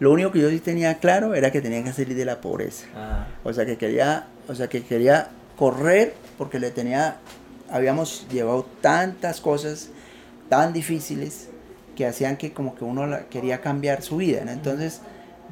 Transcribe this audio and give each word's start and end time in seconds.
Lo 0.00 0.12
único 0.12 0.30
que 0.32 0.40
yo 0.40 0.48
sí 0.50 0.60
tenía 0.60 0.98
claro 0.98 1.34
era 1.34 1.50
que 1.50 1.60
tenía 1.60 1.82
que 1.82 1.92
salir 1.92 2.14
de 2.16 2.24
la 2.24 2.40
pobreza. 2.40 2.86
Ah. 2.94 3.26
O 3.44 3.52
sea, 3.52 3.66
que 3.66 3.76
quería, 3.76 4.26
o 4.48 4.54
sea, 4.54 4.68
que 4.68 4.82
quería 4.82 5.28
correr 5.56 6.14
porque 6.36 6.58
le 6.60 6.70
tenía, 6.70 7.16
habíamos 7.70 8.26
llevado 8.30 8.64
tantas 8.80 9.40
cosas 9.40 9.88
tan 10.48 10.72
difíciles 10.72 11.48
que 11.96 12.06
hacían 12.06 12.36
que 12.36 12.52
como 12.52 12.74
que 12.76 12.84
uno 12.84 13.06
la- 13.06 13.26
quería 13.28 13.60
cambiar 13.60 14.02
su 14.02 14.18
vida, 14.18 14.44
¿no? 14.44 14.52
Entonces 14.52 15.00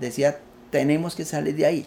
decía, 0.01 0.39
tenemos 0.71 1.17
que 1.17 1.25
salir 1.25 1.57
de 1.57 1.67
ahí. 1.67 1.87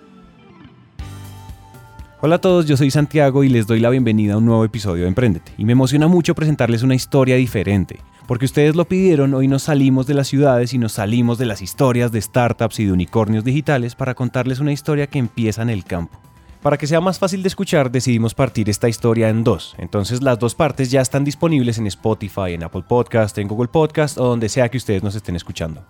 Hola 2.23 2.35
a 2.35 2.41
todos, 2.41 2.67
yo 2.67 2.77
soy 2.77 2.91
Santiago 2.91 3.43
y 3.43 3.49
les 3.49 3.65
doy 3.65 3.79
la 3.79 3.89
bienvenida 3.89 4.35
a 4.35 4.37
un 4.37 4.45
nuevo 4.45 4.63
episodio 4.63 5.01
de 5.01 5.07
Emprendete. 5.07 5.53
Y 5.57 5.65
me 5.65 5.71
emociona 5.71 6.07
mucho 6.07 6.35
presentarles 6.35 6.83
una 6.83 6.93
historia 6.93 7.35
diferente, 7.35 7.99
porque 8.27 8.45
ustedes 8.45 8.75
lo 8.75 8.85
pidieron, 8.85 9.33
hoy 9.33 9.47
nos 9.47 9.63
salimos 9.63 10.05
de 10.05 10.13
las 10.13 10.27
ciudades 10.27 10.71
y 10.75 10.77
nos 10.77 10.91
salimos 10.91 11.39
de 11.39 11.47
las 11.47 11.63
historias 11.63 12.11
de 12.11 12.21
startups 12.21 12.79
y 12.79 12.85
de 12.85 12.91
unicornios 12.91 13.43
digitales 13.43 13.95
para 13.95 14.13
contarles 14.13 14.59
una 14.59 14.71
historia 14.71 15.07
que 15.07 15.17
empieza 15.17 15.63
en 15.63 15.71
el 15.71 15.83
campo. 15.83 16.19
Para 16.61 16.77
que 16.77 16.85
sea 16.85 17.01
más 17.01 17.17
fácil 17.17 17.41
de 17.41 17.47
escuchar, 17.47 17.89
decidimos 17.89 18.35
partir 18.35 18.69
esta 18.69 18.87
historia 18.87 19.29
en 19.29 19.43
dos. 19.43 19.73
Entonces 19.79 20.21
las 20.21 20.37
dos 20.37 20.53
partes 20.53 20.91
ya 20.91 21.01
están 21.01 21.23
disponibles 21.23 21.79
en 21.79 21.87
Spotify, 21.87 22.53
en 22.53 22.61
Apple 22.61 22.83
Podcast, 22.87 23.35
en 23.39 23.47
Google 23.47 23.69
Podcast 23.69 24.19
o 24.19 24.25
donde 24.25 24.47
sea 24.47 24.69
que 24.69 24.77
ustedes 24.77 25.01
nos 25.01 25.15
estén 25.15 25.35
escuchando. 25.35 25.83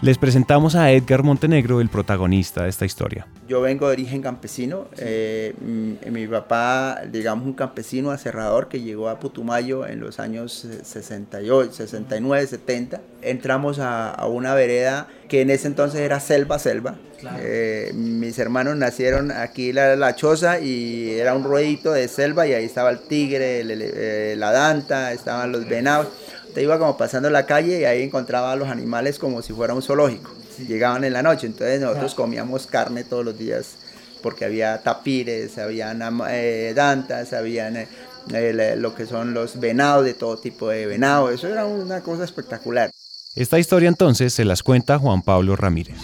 Les 0.00 0.16
presentamos 0.16 0.76
a 0.76 0.92
Edgar 0.92 1.24
Montenegro, 1.24 1.80
el 1.80 1.88
protagonista 1.88 2.62
de 2.62 2.68
esta 2.68 2.84
historia. 2.84 3.26
Yo 3.48 3.60
vengo 3.60 3.88
de 3.88 3.94
origen 3.94 4.22
campesino. 4.22 4.86
eh, 4.96 5.54
mi, 5.60 5.98
mi 6.12 6.28
papá, 6.28 7.00
digamos, 7.10 7.44
un 7.46 7.52
campesino 7.54 8.12
aserrador 8.12 8.68
que 8.68 8.80
llegó 8.80 9.08
a 9.08 9.18
Putumayo 9.18 9.88
en 9.88 9.98
los 9.98 10.20
años 10.20 10.64
eh, 10.66 10.82
68, 10.84 11.72
69, 11.72 12.46
70. 12.46 13.00
Entramos 13.22 13.80
a, 13.80 14.10
a 14.12 14.28
una 14.28 14.54
vereda 14.54 15.08
que 15.28 15.40
en 15.40 15.50
ese 15.50 15.66
entonces 15.66 16.00
era 16.00 16.20
selva, 16.20 16.60
selva. 16.60 16.94
Claro. 17.18 17.38
Eh, 17.42 17.90
mis 17.92 18.38
hermanos 18.38 18.76
nacieron 18.76 19.32
aquí 19.32 19.72
la, 19.72 19.96
la 19.96 20.14
choza 20.14 20.60
y 20.60 21.10
era 21.10 21.34
un 21.34 21.42
ruedito 21.42 21.90
de 21.90 22.06
selva 22.06 22.46
y 22.46 22.52
ahí 22.52 22.64
estaba 22.64 22.90
el 22.90 23.00
tigre, 23.08 23.62
el 23.62 23.72
ele- 23.72 23.90
eh, 23.92 24.36
la 24.36 24.52
danta, 24.52 25.12
estaban 25.12 25.50
los 25.50 25.68
venados. 25.68 26.06
Te 26.58 26.64
iba 26.64 26.76
como 26.76 26.96
pasando 26.96 27.30
la 27.30 27.46
calle 27.46 27.78
y 27.82 27.84
ahí 27.84 28.02
encontraba 28.02 28.50
a 28.50 28.56
los 28.56 28.66
animales 28.68 29.20
como 29.20 29.42
si 29.42 29.52
fuera 29.52 29.74
un 29.74 29.80
zoológico. 29.80 30.34
Llegaban 30.66 31.04
en 31.04 31.12
la 31.12 31.22
noche, 31.22 31.46
entonces 31.46 31.80
nosotros 31.80 32.14
Claro. 32.16 32.24
comíamos 32.24 32.66
carne 32.66 33.04
todos 33.04 33.24
los 33.24 33.38
días 33.38 33.76
porque 34.24 34.44
había 34.44 34.82
tapires, 34.82 35.56
habían 35.56 36.02
eh, 36.28 36.72
dantas, 36.74 37.32
habían 37.32 37.76
eh, 37.76 37.86
eh, 38.34 38.74
lo 38.76 38.92
que 38.92 39.06
son 39.06 39.34
los 39.34 39.60
venados 39.60 40.04
de 40.04 40.14
todo 40.14 40.36
tipo 40.36 40.68
de 40.68 40.86
venado. 40.86 41.30
Eso 41.30 41.46
era 41.46 41.64
una 41.64 42.00
cosa 42.00 42.24
espectacular. 42.24 42.90
Esta 43.36 43.60
historia 43.60 43.88
entonces 43.88 44.32
se 44.34 44.44
las 44.44 44.64
cuenta 44.64 44.98
Juan 44.98 45.22
Pablo 45.22 45.54
Ramírez. 45.54 45.94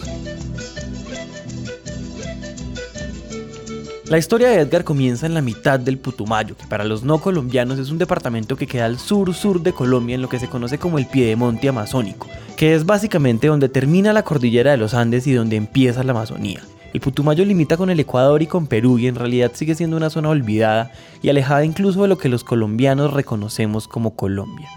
La 4.06 4.18
historia 4.18 4.48
de 4.48 4.60
Edgar 4.60 4.84
comienza 4.84 5.24
en 5.24 5.32
la 5.32 5.40
mitad 5.40 5.80
del 5.80 5.96
Putumayo, 5.96 6.58
que 6.58 6.66
para 6.66 6.84
los 6.84 7.04
no 7.04 7.22
colombianos 7.22 7.78
es 7.78 7.90
un 7.90 7.96
departamento 7.96 8.54
que 8.54 8.66
queda 8.66 8.84
al 8.84 8.98
sur-sur 8.98 9.62
de 9.62 9.72
Colombia 9.72 10.14
en 10.14 10.20
lo 10.20 10.28
que 10.28 10.38
se 10.38 10.48
conoce 10.48 10.76
como 10.76 10.98
el 10.98 11.06
Piedemonte 11.06 11.70
Amazónico, 11.70 12.28
que 12.54 12.74
es 12.74 12.84
básicamente 12.84 13.46
donde 13.46 13.70
termina 13.70 14.12
la 14.12 14.22
cordillera 14.22 14.72
de 14.72 14.76
los 14.76 14.92
Andes 14.92 15.26
y 15.26 15.32
donde 15.32 15.56
empieza 15.56 16.04
la 16.04 16.12
Amazonía. 16.12 16.60
El 16.92 17.00
Putumayo 17.00 17.46
limita 17.46 17.78
con 17.78 17.88
el 17.88 17.98
Ecuador 17.98 18.42
y 18.42 18.46
con 18.46 18.66
Perú 18.66 18.98
y 18.98 19.06
en 19.06 19.14
realidad 19.14 19.52
sigue 19.54 19.74
siendo 19.74 19.96
una 19.96 20.10
zona 20.10 20.28
olvidada 20.28 20.92
y 21.22 21.30
alejada 21.30 21.64
incluso 21.64 22.02
de 22.02 22.08
lo 22.08 22.18
que 22.18 22.28
los 22.28 22.44
colombianos 22.44 23.14
reconocemos 23.14 23.88
como 23.88 24.14
Colombia. 24.14 24.68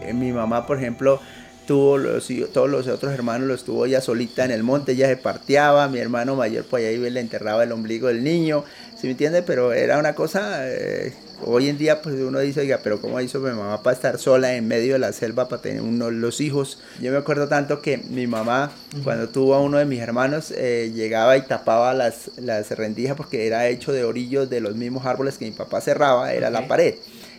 Eh, 0.00 0.14
Mi 0.14 0.32
mamá, 0.32 0.66
por 0.66 0.78
ejemplo, 0.78 1.20
tuvo 1.66 1.98
los, 1.98 2.28
todos 2.52 2.68
los 2.68 2.86
otros 2.88 3.12
hermanos 3.12 3.48
los 3.48 3.64
tuvo 3.64 3.86
ella 3.86 4.00
solita 4.00 4.44
en 4.44 4.50
el 4.50 4.62
monte, 4.62 4.92
ella 4.92 5.08
se 5.08 5.16
parteaba, 5.16 5.88
mi 5.88 5.98
hermano 5.98 6.36
mayor 6.36 6.64
pues 6.64 6.84
ahí 6.84 6.98
le 6.98 7.20
enterraba 7.20 7.64
el 7.64 7.72
ombligo 7.72 8.08
del 8.08 8.22
niño, 8.22 8.64
¿sí 8.96 9.06
me 9.06 9.12
entiende? 9.12 9.42
Pero 9.42 9.72
era 9.72 9.98
una 9.98 10.14
cosa, 10.14 10.68
eh, 10.68 11.14
hoy 11.44 11.68
en 11.68 11.78
día 11.78 12.02
pues 12.02 12.16
uno 12.16 12.38
dice, 12.40 12.60
oiga, 12.60 12.80
pero 12.82 13.00
¿cómo 13.00 13.20
hizo 13.20 13.40
mi 13.40 13.50
mamá 13.50 13.82
para 13.82 13.94
estar 13.94 14.18
sola 14.18 14.54
en 14.54 14.68
medio 14.68 14.94
de 14.94 14.98
la 14.98 15.12
selva 15.12 15.48
para 15.48 15.62
tener 15.62 15.82
uno, 15.82 16.10
los 16.10 16.40
hijos? 16.40 16.78
Yo 17.00 17.10
me 17.12 17.18
acuerdo 17.18 17.48
tanto 17.48 17.80
que 17.80 17.98
mi 17.98 18.26
mamá, 18.26 18.70
cuando 19.02 19.28
tuvo 19.28 19.54
a 19.54 19.60
uno 19.60 19.78
de 19.78 19.84
mis 19.84 20.00
hermanos, 20.00 20.52
eh, 20.56 20.92
llegaba 20.94 21.36
y 21.36 21.42
tapaba 21.42 21.94
las, 21.94 22.30
las 22.36 22.70
rendijas 22.70 23.16
porque 23.16 23.46
era 23.46 23.68
hecho 23.68 23.92
de 23.92 24.04
orillos 24.04 24.50
de 24.50 24.60
los 24.60 24.74
mismos 24.74 25.06
árboles 25.06 25.38
que 25.38 25.46
mi 25.46 25.52
papá 25.52 25.80
cerraba, 25.80 26.32
era 26.32 26.50
la 26.50 26.68
pared. 26.68 26.94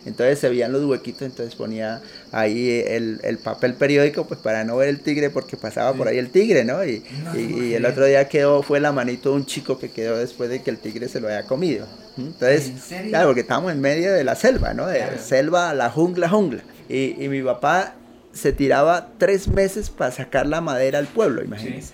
Entonces 0.06 0.38
se 0.38 0.48
veían 0.48 0.72
los 0.72 0.84
huequitos, 0.84 1.22
entonces 1.22 1.54
ponía 1.56 2.00
ahí 2.32 2.82
el, 2.86 3.20
el 3.24 3.38
papel 3.38 3.74
periódico 3.74 4.26
pues 4.26 4.38
para 4.40 4.64
no 4.64 4.76
ver 4.76 4.88
el 4.88 5.00
tigre 5.00 5.30
porque 5.30 5.56
pasaba 5.56 5.92
por 5.94 6.08
ahí 6.08 6.16
el 6.18 6.30
tigre, 6.30 6.64
¿no? 6.64 6.84
Y, 6.84 7.02
No, 7.24 7.38
y- 7.38 7.74
el 7.74 7.84
otro 7.84 8.04
día 8.06 8.28
quedó, 8.28 8.62
fue 8.62 8.78
la 8.80 8.92
manito 8.92 9.30
de 9.30 9.36
un 9.36 9.46
chico 9.46 9.78
que 9.78 9.90
quedó 9.90 10.16
después 10.16 10.48
de 10.48 10.62
que 10.62 10.70
el 10.70 10.78
tigre 10.78 11.08
se 11.08 11.20
lo 11.20 11.26
había 11.28 11.42
comido. 11.44 11.86
Entonces, 12.16 12.68
¿En 12.68 12.78
serio? 12.80 13.10
claro, 13.10 13.26
porque 13.28 13.40
estábamos 13.42 13.72
en 13.72 13.80
medio 13.80 14.12
de 14.12 14.24
la 14.24 14.36
selva, 14.36 14.72
¿no? 14.74 14.86
De 14.86 14.98
Claro. 14.98 15.18
selva 15.18 15.70
a 15.70 15.74
la 15.74 15.90
jungla, 15.90 16.28
jungla. 16.28 16.62
Y, 16.88 17.22
y 17.22 17.28
mi 17.28 17.42
papá 17.42 17.94
se 18.32 18.52
tiraba 18.52 19.08
tres 19.18 19.48
meses 19.48 19.90
para 19.90 20.12
sacar 20.12 20.46
la 20.46 20.60
madera 20.60 20.98
al 20.98 21.06
pueblo, 21.08 21.42
imagínense. 21.42 21.92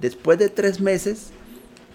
Después 0.00 0.38
de 0.38 0.48
tres 0.50 0.80
meses, 0.80 1.28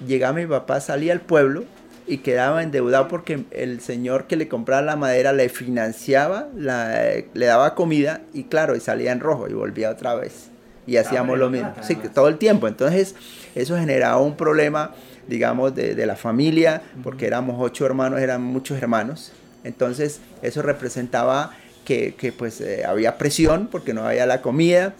llegaba 0.07 0.33
mi 0.33 0.47
papá, 0.47 0.81
salía 0.81 1.13
al 1.13 1.21
pueblo 1.21 1.65
y 2.09 2.17
quedaba 2.17 2.63
endeudado 2.63 3.07
porque 3.07 3.45
el 3.51 3.81
señor 3.81 4.25
que 4.25 4.35
le 4.35 4.47
compraba 4.47 4.81
la 4.81 4.95
madera 4.95 5.31
le 5.31 5.47
financiaba, 5.49 6.47
la- 6.57 7.13
le 7.33 7.45
daba 7.45 7.75
comida 7.75 8.21
y 8.33 8.45
claro, 8.45 8.75
y 8.75 8.79
salía 8.79 9.11
en 9.11 9.19
rojo 9.19 9.47
y 9.47 9.53
volvía 9.53 9.91
otra 9.91 10.15
vez. 10.15 10.47
Y 10.87 10.97
hacíamos 10.97 11.37
lo 11.37 11.49
mismo. 11.51 11.71
Sí, 11.81 11.95
todo 12.13 12.27
el 12.27 12.39
tiempo. 12.39 12.67
Entonces, 12.67 13.13
eso 13.53 13.77
generaba 13.77 14.17
un 14.17 14.35
problema, 14.35 14.91
digamos, 15.27 15.75
de, 15.75 15.93
de 15.93 16.05
la 16.07 16.15
familia, 16.15 16.81
porque 17.03 17.27
éramos 17.27 17.57
ocho 17.59 17.85
hermanos, 17.85 18.19
eran 18.21 18.41
muchos 18.41 18.79
hermanos. 18.81 19.31
Entonces, 19.63 20.19
eso 20.41 20.63
representaba 20.63 21.51
que, 21.85 22.15
que, 22.15 22.31
pues 22.31 22.59
eh, 22.61 22.85
había 22.85 23.19
presión 23.19 23.67
porque 23.71 23.93
no 23.93 24.03
había 24.03 24.25
la 24.25 24.41
comida. 24.41 24.95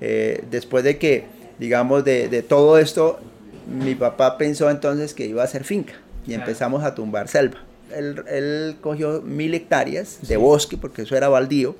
Eh, 0.00 0.44
después 0.50 0.82
de 0.82 0.96
que, 0.96 1.26
digamos, 1.58 2.04
de, 2.04 2.28
de 2.28 2.42
todo 2.42 2.78
esto, 2.78 3.18
mi 3.66 3.94
papá 3.94 4.38
pensó 4.38 4.70
entonces 4.70 5.12
que 5.12 5.26
iba 5.26 5.42
a 5.42 5.44
hacer 5.44 5.64
finca 5.64 5.92
y 6.28 6.34
empezamos 6.34 6.84
a 6.84 6.94
tumbar 6.94 7.26
selva. 7.28 7.58
Él, 7.96 8.22
él 8.28 8.76
cogió 8.80 9.22
mil 9.22 9.54
hectáreas 9.54 10.18
de 10.20 10.26
Sí. 10.28 10.36
bosque 10.36 10.76
porque 10.76 11.02
eso 11.02 11.16
era 11.16 11.28
baldío 11.28 11.74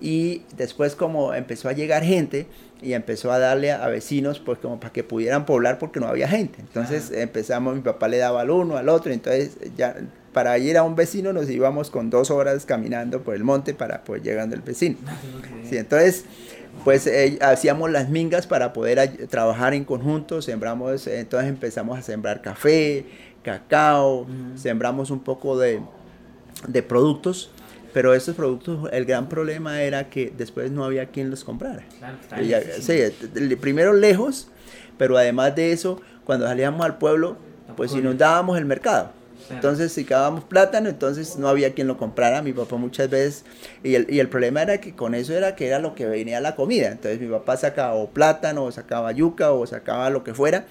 y 0.00 0.42
después 0.56 0.94
como 0.96 1.34
empezó 1.34 1.68
a 1.68 1.72
llegar 1.72 2.02
gente 2.02 2.46
y 2.82 2.94
empezó 2.94 3.30
a 3.30 3.38
darle 3.38 3.70
a, 3.72 3.86
vecinos 3.88 4.38
pues 4.38 4.58
como 4.58 4.80
para 4.80 4.90
que 4.92 5.04
pudieran 5.04 5.44
poblar 5.44 5.78
porque 5.78 6.00
no 6.00 6.06
había 6.06 6.26
gente. 6.28 6.60
Entonces 6.60 7.10
empezamos, 7.12 7.74
mi 7.74 7.82
papá 7.82 8.08
le 8.08 8.16
daba 8.16 8.40
al 8.40 8.50
uno, 8.50 8.78
al 8.78 8.88
otro, 8.88 9.12
entonces 9.12 9.58
ya 9.76 9.96
para 10.32 10.56
ir 10.58 10.78
a 10.78 10.82
un 10.82 10.96
vecino 10.96 11.32
nos 11.34 11.50
íbamos 11.50 11.90
con 11.90 12.08
dos 12.08 12.30
horas 12.30 12.64
caminando 12.64 13.20
por 13.22 13.34
el 13.34 13.44
monte 13.44 13.74
para 13.74 14.02
poder 14.04 14.22
llegar 14.22 14.48
al 14.50 14.62
vecino. 14.62 14.96
Sí, 15.68 15.76
entonces, 15.76 16.24
pues 16.84 17.06
eh, 17.06 17.38
hacíamos 17.42 17.90
las 17.90 18.08
mingas 18.08 18.46
para 18.46 18.72
poder 18.72 19.26
trabajar 19.28 19.74
en 19.74 19.84
conjunto, 19.84 20.40
sembramos, 20.40 21.06
entonces 21.06 21.50
empezamos 21.50 21.98
a 21.98 22.02
sembrar 22.02 22.40
café, 22.40 23.04
cacao, 23.42 24.26
sembramos 24.56 25.10
un 25.10 25.20
poco 25.20 25.58
de, 25.58 25.80
de 26.68 26.82
productos, 26.82 27.50
pero 27.92 28.14
estos 28.14 28.36
productos, 28.36 28.88
el 28.92 29.04
gran 29.04 29.28
problema 29.28 29.82
era 29.82 30.08
que 30.10 30.32
después 30.36 30.70
no 30.70 30.84
había 30.84 31.06
quien 31.06 31.30
los 31.30 31.44
comprara. 31.44 31.82
Ya- 32.48 32.60
sí, 32.80 33.56
primero 33.60 33.92
lejos, 33.92 34.48
pero 34.98 35.16
además 35.16 35.56
de 35.56 35.72
eso, 35.72 36.00
cuando 36.24 36.46
salíamos 36.46 36.84
al 36.84 36.98
pueblo, 36.98 37.36
pues 37.76 37.92
inundábamos 37.94 38.58
el 38.58 38.64
mercado. 38.66 39.10
Entonces, 39.50 39.90
si 39.92 40.04
cavamos 40.04 40.44
plátano, 40.44 40.88
entonces 40.88 41.36
no 41.36 41.48
había 41.48 41.72
quien 41.74 41.88
lo 41.88 41.96
comprara. 41.96 42.40
Mi 42.42 42.52
papá 42.52 42.76
muchas 42.76 43.10
veces, 43.10 43.44
y 43.82 43.96
el, 43.96 44.06
y 44.08 44.20
el 44.20 44.28
problema 44.28 44.62
era 44.62 44.80
que 44.80 44.94
con 44.94 45.12
eso 45.14 45.32
era 45.32 45.56
que 45.56 45.66
era 45.66 45.80
lo 45.80 45.96
que 45.96 46.06
venía 46.06 46.40
la 46.40 46.54
comida. 46.54 46.88
Entonces, 46.88 47.18
mi 47.20 47.26
papá 47.26 47.56
sacaba 47.56 47.94
o 47.94 48.10
plátano, 48.10 48.62
o 48.64 48.70
sacaba 48.70 49.10
yuca, 49.10 49.50
o 49.50 49.66
sacaba 49.66 50.08
lo 50.10 50.22
que 50.22 50.34
fuera, 50.34 50.66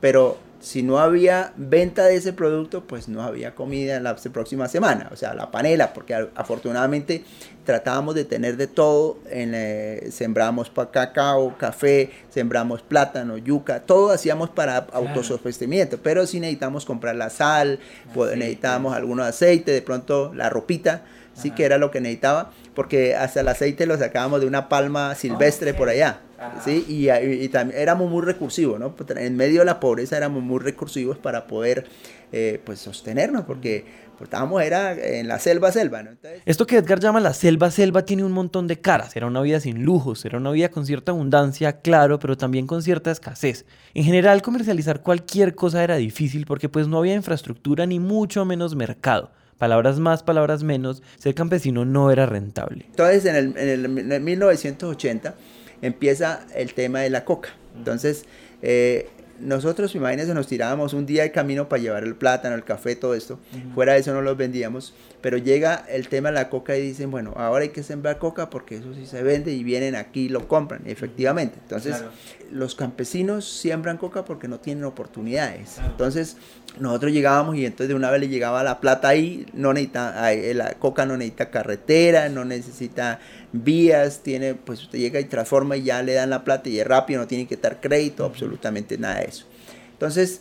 pero 0.00 0.38
si 0.60 0.82
no 0.82 0.98
había 0.98 1.52
venta 1.56 2.04
de 2.04 2.16
ese 2.16 2.32
producto, 2.32 2.84
pues 2.84 3.08
no 3.08 3.22
había 3.22 3.54
comida 3.54 3.96
en 3.96 4.04
la 4.04 4.16
próxima 4.16 4.68
semana, 4.68 5.08
o 5.12 5.16
sea, 5.16 5.34
la 5.34 5.50
panela, 5.50 5.92
porque 5.92 6.14
afortunadamente 6.34 7.24
tratábamos 7.64 8.14
de 8.14 8.24
tener 8.24 8.56
de 8.56 8.66
todo, 8.66 9.18
en, 9.28 9.52
eh, 9.54 10.08
sembramos 10.10 10.70
cacao, 10.92 11.56
café, 11.58 12.10
sembramos 12.30 12.82
plátano, 12.82 13.36
yuca, 13.38 13.80
todo 13.80 14.10
hacíamos 14.10 14.50
para 14.50 14.78
autososteniamiento, 14.92 15.98
pero 15.98 16.26
si 16.26 16.40
necesitamos 16.40 16.84
comprar 16.84 17.16
la 17.16 17.30
sal, 17.30 17.78
necesitábamos 18.14 18.94
algún 18.94 19.20
aceite, 19.20 19.72
de 19.72 19.82
pronto 19.82 20.32
la 20.34 20.48
ropita, 20.48 21.02
sí 21.34 21.50
que 21.50 21.64
era 21.64 21.76
lo 21.76 21.90
que 21.90 22.00
necesitaba, 22.00 22.50
porque 22.74 23.14
hasta 23.14 23.40
el 23.40 23.48
aceite 23.48 23.86
lo 23.86 23.98
sacábamos 23.98 24.40
de 24.40 24.46
una 24.46 24.68
palma 24.68 25.14
silvestre 25.14 25.74
por 25.74 25.88
allá. 25.88 26.20
¿Sí? 26.64 26.84
Y, 26.88 27.48
también 27.48 27.80
éramos 27.80 28.10
muy 28.10 28.22
recursivos, 28.24 28.78
¿no? 28.78 28.94
Pues, 28.94 29.10
en 29.16 29.36
medio 29.36 29.60
de 29.60 29.66
la 29.66 29.80
pobreza 29.80 30.16
éramos 30.16 30.42
muy 30.42 30.58
recursivos 30.60 31.18
para 31.18 31.46
poder 31.46 31.86
eh, 32.32 32.60
pues 32.64 32.80
sostenernos, 32.80 33.44
porque 33.44 33.84
pues, 34.18 34.28
estábamos 34.28 34.62
era 34.62 34.92
en 34.92 35.28
la 35.28 35.38
selva, 35.38 35.72
selva, 35.72 36.02
¿no? 36.02 36.10
Esto 36.44 36.66
que 36.66 36.76
Edgar 36.76 37.00
llama 37.00 37.20
la 37.20 37.34
selva, 37.34 37.70
selva 37.70 38.04
tiene 38.04 38.24
un 38.24 38.32
montón 38.32 38.66
de 38.66 38.80
caras. 38.80 39.16
Era 39.16 39.26
una 39.26 39.40
vida 39.42 39.60
sin 39.60 39.84
lujos, 39.84 40.24
era 40.24 40.38
una 40.38 40.50
vida 40.50 40.70
con 40.70 40.86
cierta 40.86 41.12
abundancia, 41.12 41.80
claro, 41.80 42.18
pero 42.18 42.36
también 42.36 42.66
con 42.66 42.82
cierta 42.82 43.10
escasez. 43.10 43.64
En 43.94 44.04
general, 44.04 44.42
comercializar 44.42 45.02
cualquier 45.02 45.54
cosa 45.54 45.82
era 45.84 45.96
difícil 45.96 46.46
porque 46.46 46.68
pues 46.68 46.88
no 46.88 46.98
había 46.98 47.14
infraestructura 47.14 47.86
ni 47.86 48.00
mucho 48.00 48.44
menos 48.44 48.74
mercado 48.74 49.30
palabras 49.58 49.98
más, 49.98 50.22
palabras 50.22 50.62
menos, 50.62 51.02
ser 51.18 51.34
campesino 51.34 51.86
no 51.86 52.10
era 52.10 52.26
rentable. 52.26 52.84
Entonces, 52.90 53.24
en 53.24 53.36
el, 53.36 53.56
en 53.56 54.12
el 54.12 54.20
1980 54.20 55.34
empieza 55.82 56.46
el 56.54 56.74
tema 56.74 57.00
de 57.00 57.10
la 57.10 57.24
coca. 57.24 57.50
Entonces, 57.76 58.24
eh, 58.62 59.08
nosotros, 59.40 59.94
imagínense, 59.94 60.32
nos 60.32 60.46
tirábamos 60.46 60.94
un 60.94 61.04
día 61.04 61.22
de 61.22 61.30
camino 61.30 61.68
para 61.68 61.82
llevar 61.82 62.04
el 62.04 62.14
plátano, 62.14 62.54
el 62.54 62.64
café, 62.64 62.96
todo 62.96 63.14
esto. 63.14 63.38
Fuera 63.74 63.92
de 63.92 64.00
eso 64.00 64.14
no 64.14 64.22
los 64.22 64.36
vendíamos. 64.36 64.94
Pero 65.20 65.38
llega 65.38 65.84
el 65.88 66.08
tema 66.08 66.28
de 66.28 66.36
la 66.36 66.48
coca 66.48 66.76
y 66.76 66.80
dicen, 66.80 67.10
bueno, 67.10 67.34
ahora 67.36 67.64
hay 67.64 67.70
que 67.70 67.82
sembrar 67.82 68.18
coca 68.18 68.48
porque 68.48 68.76
eso 68.76 68.94
sí 68.94 69.06
se 69.06 69.22
vende 69.22 69.52
y 69.52 69.64
vienen 69.64 69.94
aquí 69.94 70.22
y 70.22 70.28
lo 70.28 70.46
compran. 70.48 70.82
efectivamente. 70.86 71.58
Entonces, 71.60 72.02
los 72.50 72.74
campesinos 72.74 73.44
siembran 73.46 73.98
coca 73.98 74.24
porque 74.24 74.48
no 74.48 74.60
tienen 74.60 74.84
oportunidades. 74.84 75.78
Entonces, 75.84 76.36
nosotros 76.78 77.12
llegábamos 77.12 77.56
y 77.56 77.64
entonces 77.64 77.88
de 77.88 77.94
una 77.94 78.10
vez 78.10 78.20
le 78.20 78.28
llegaba 78.28 78.62
la 78.62 78.80
plata 78.80 79.08
ahí. 79.08 79.46
No 79.52 79.72
necesita, 79.72 80.30
la 80.54 80.74
coca 80.74 81.06
no 81.06 81.16
necesita 81.16 81.50
carretera, 81.50 82.28
no 82.28 82.44
necesita 82.44 83.20
vías, 83.52 84.20
tiene, 84.22 84.54
pues 84.54 84.82
usted 84.82 84.98
llega 84.98 85.20
y 85.20 85.24
transforma 85.24 85.76
y 85.76 85.84
ya 85.84 86.02
le 86.02 86.14
dan 86.14 86.30
la 86.30 86.44
plata 86.44 86.68
y 86.68 86.78
es 86.78 86.86
rápido, 86.86 87.20
no 87.20 87.26
tiene 87.26 87.46
que 87.46 87.56
dar 87.56 87.80
crédito, 87.80 88.24
absolutamente 88.24 88.98
nada 88.98 89.20
de 89.20 89.26
eso. 89.26 89.46
Entonces 89.92 90.40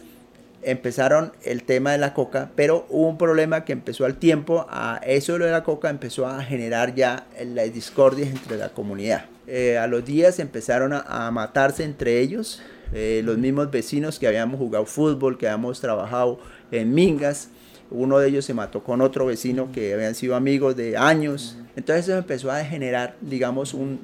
empezaron 0.66 1.32
el 1.44 1.64
tema 1.64 1.92
de 1.92 2.00
la 2.00 2.14
coca, 2.14 2.50
pero 2.56 2.88
hubo 2.90 3.08
un 3.08 3.18
problema 3.18 3.64
que 3.64 3.74
empezó 3.74 4.06
al 4.06 4.16
tiempo, 4.16 4.66
a 4.70 5.00
eso 5.06 5.38
de 5.38 5.52
la 5.52 5.64
coca 5.64 5.90
empezó 5.90 6.28
a 6.28 6.44
generar 6.44 6.96
ya 6.96 7.28
las 7.46 7.74
discordias 7.74 8.30
entre 8.30 8.58
la 8.58 8.70
comunidad. 8.70 9.26
Eh, 9.48 9.78
a 9.78 9.86
los 9.86 10.04
días 10.04 10.40
empezaron 10.40 10.92
a, 10.94 11.30
matarse 11.32 11.84
entre 11.84 12.20
ellos, 12.20 12.62
eh, 12.96 13.22
los 13.24 13.38
mismos 13.38 13.70
vecinos 13.70 14.18
que 14.20 14.28
habíamos 14.28 14.58
jugado 14.58 14.86
fútbol, 14.86 15.38
que 15.38 15.48
habíamos 15.50 15.82
trabajado 15.82 16.40
en 16.72 16.94
mingas, 16.94 17.50
uno 17.92 18.18
de 18.20 18.30
ellos 18.30 18.46
se 18.46 18.54
mató 18.54 18.84
con 18.84 19.02
otro 19.02 19.26
vecino 19.26 19.70
que 19.72 19.94
habían 19.94 20.16
sido 20.16 20.36
amigos 20.36 20.76
de 20.76 20.98
años. 20.98 21.58
Entonces 21.76 22.08
eso 22.08 22.18
empezó 22.18 22.52
a 22.52 22.64
generar, 22.64 23.18
digamos, 23.22 23.74
un, 23.74 24.00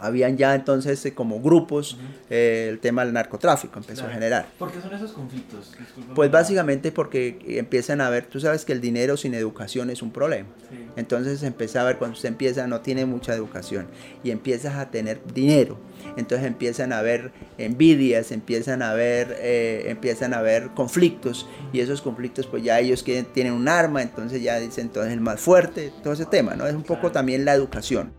habían 0.00 0.36
ya 0.36 0.54
entonces 0.54 1.04
eh, 1.04 1.14
como 1.14 1.40
grupos 1.40 1.98
eh, 2.30 2.68
el 2.70 2.78
tema 2.78 3.04
del 3.04 3.14
narcotráfico 3.14 3.78
empezó 3.78 4.06
a 4.06 4.10
generar. 4.10 4.46
¿Por 4.58 4.72
qué 4.72 4.80
son 4.80 4.94
esos 4.94 5.12
conflictos? 5.12 5.74
pues 6.14 6.30
básicamente 6.30 6.92
porque 6.92 7.38
empiezan 7.46 8.00
a 8.00 8.10
ver, 8.10 8.26
tú 8.26 8.40
sabes 8.40 8.64
que 8.64 8.72
el 8.72 8.80
dinero 8.80 9.16
sin 9.16 9.34
educación 9.34 9.90
es 9.90 10.02
un 10.02 10.10
problema. 10.10 10.48
Entonces 10.96 11.42
empieza 11.42 11.80
a 11.80 11.84
ver 11.84 11.98
cuando 11.98 12.16
usted 12.16 12.28
empieza 12.28 12.66
no 12.66 12.80
tiene 12.80 13.06
mucha 13.06 13.34
educación 13.34 13.86
y 14.22 14.30
empiezas 14.30 14.76
a 14.76 14.90
tener 14.90 15.20
dinero. 15.32 15.78
Entonces 16.16 16.46
empiezan 16.46 16.92
a 16.92 16.98
haber 16.98 17.32
envidias, 17.58 18.32
empiezan 18.32 18.82
a 18.82 18.92
ver, 18.94 19.36
eh, 19.38 19.84
empiezan 19.88 20.34
a 20.34 20.38
haber 20.38 20.70
conflictos 20.70 21.48
y 21.72 21.80
esos 21.80 22.02
conflictos 22.02 22.46
pues 22.46 22.62
ya 22.62 22.80
ellos 22.80 23.02
quieren, 23.02 23.26
tienen 23.26 23.52
un 23.52 23.68
arma, 23.68 24.02
entonces 24.02 24.42
ya 24.42 24.58
dicen 24.58 24.86
entonces 24.86 25.12
el 25.12 25.20
más 25.20 25.40
fuerte, 25.40 25.92
todo 26.02 26.12
ese 26.12 26.26
tema, 26.26 26.54
¿no? 26.54 26.66
Es 26.66 26.74
un 26.74 26.82
poco 26.82 27.12
también 27.12 27.44
la 27.44 27.54
educación. 27.54 28.12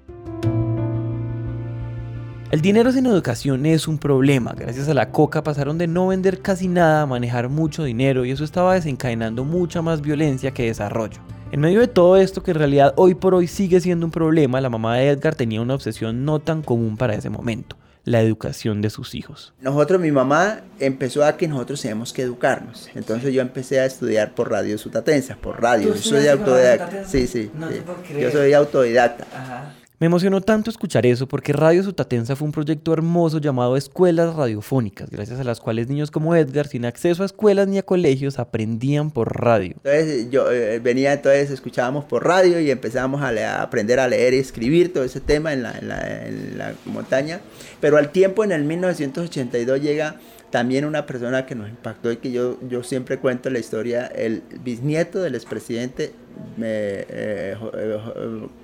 El 2.52 2.62
dinero 2.62 2.92
sin 2.92 3.06
educación 3.06 3.68
es 3.68 3.88
un 3.88 4.00
problema. 4.00 4.56
Gracias 4.58 4.90
a 4.90 4.96
la 4.96 5.12
coca 5.12 5.44
pasaron 5.44 5.78
de 5.78 5.86
no 5.86 6.08
vender 6.08 6.42
casi 6.42 6.68
nada 6.68 7.04
a 7.04 7.06
manejar 7.06 7.48
mucho 7.48 7.84
dinero 7.84 8.26
y 8.26 8.32
eso 8.32 8.44
estaba 8.44 8.74
desencadenando 8.74 9.44
mucha 9.44 9.84
más 9.84 10.02
violencia 10.02 10.50
que 10.50 10.66
desarrollo. 10.66 11.20
En 11.52 11.60
medio 11.60 11.80
de 11.80 11.88
todo 11.88 12.18
esto, 12.18 12.42
que 12.42 12.50
en 12.50 12.58
realidad 12.58 12.96
hoy 12.96 13.14
por 13.14 13.36
hoy 13.36 13.46
sigue 13.46 13.80
siendo 13.80 14.08
un 14.08 14.12
problema, 14.12 14.62
la 14.62 14.70
mamá 14.72 14.98
de 14.98 15.10
Edgar 15.10 15.36
tenía 15.36 15.62
una 15.62 15.76
obsesión 15.76 16.26
no 16.26 16.40
tan 16.40 16.64
común 16.64 16.98
para 16.98 17.14
ese 17.14 17.30
momento, 17.30 17.76
la 18.04 18.20
educación 18.20 18.82
de 18.82 18.90
sus 18.90 19.14
hijos. 19.14 19.54
Nosotros, 19.62 20.02
mi 20.02 20.12
mamá 20.12 20.62
empezó 20.80 21.26
a 21.26 21.38
que 21.38 21.48
nosotros 21.48 21.80
teníamos 21.80 22.14
que 22.14 22.24
educarnos. 22.24 22.90
Entonces 22.96 23.32
yo 23.32 23.44
empecé 23.44 23.80
a 23.80 23.86
estudiar 23.86 24.34
por 24.34 24.50
radio 24.50 24.76
sutatensa, 24.80 25.36
por 25.36 25.62
radio. 25.62 25.94
Yo 25.94 26.02
soy 26.02 26.28
autodidacta. 26.28 27.06
Sí, 27.06 27.28
sí. 27.28 27.52
sí. 27.70 28.20
Yo 28.20 28.32
soy 28.32 28.54
autodidacta. 28.54 29.28
Ajá. 29.36 29.76
Me 30.00 30.06
emocionó 30.06 30.40
tanto 30.40 30.70
escuchar 30.70 31.06
eso 31.06 31.28
porque 31.28 31.52
Radio 31.52 31.84
Sutatensa 31.84 32.38
fue 32.38 32.46
un 32.46 32.54
proyecto 32.54 32.94
hermoso 32.94 33.40
llamado 33.40 33.76
Escuelas 33.76 34.34
Radiofónicas, 34.34 35.10
gracias 35.10 35.42
a 35.42 35.44
las 35.44 35.60
cuales 35.60 35.90
niños 35.90 36.10
como 36.10 36.34
Edgar, 36.38 36.68
sin 36.68 36.86
acceso 36.86 37.22
a 37.22 37.26
escuelas 37.26 37.68
ni 37.68 37.80
a 37.80 37.84
colegios, 37.84 38.40
aprendían 38.40 39.12
por 39.12 39.42
radio. 39.42 39.76
Entonces 39.84 40.32
yo 40.32 40.50
eh, 40.54 40.80
venía, 40.80 41.12
entonces 41.12 41.52
escuchábamos 41.52 42.06
por 42.06 42.26
radio 42.26 42.62
y 42.62 42.72
empezábamos 42.72 43.22
a, 43.22 43.62
aprender 43.62 44.00
a 44.00 44.08
leer 44.08 44.34
y 44.36 44.38
escribir 44.38 44.94
todo 44.94 45.04
ese 45.04 45.20
tema 45.20 45.52
en 45.52 45.64
la, 45.64 45.78
en 45.78 46.58
la 46.58 46.76
montaña. 46.86 47.42
Pero 47.82 47.98
al 47.98 48.14
tiempo, 48.14 48.46
en 48.46 48.54
el 48.54 48.64
1982, 48.64 49.82
llega 49.82 50.16
también 50.50 50.86
una 50.86 51.06
persona 51.06 51.46
que 51.46 51.56
nos 51.56 51.68
impactó 51.68 52.10
y 52.10 52.18
que 52.18 52.32
yo, 52.32 52.58
yo 52.70 52.84
siempre 52.84 53.18
cuento 53.18 53.50
la 53.50 53.60
historia, 53.60 54.06
el 54.08 54.44
bisnieto 54.64 55.22
del 55.22 55.36
expresidente 55.36 56.14
eh, 56.62 57.06
eh, 57.10 57.58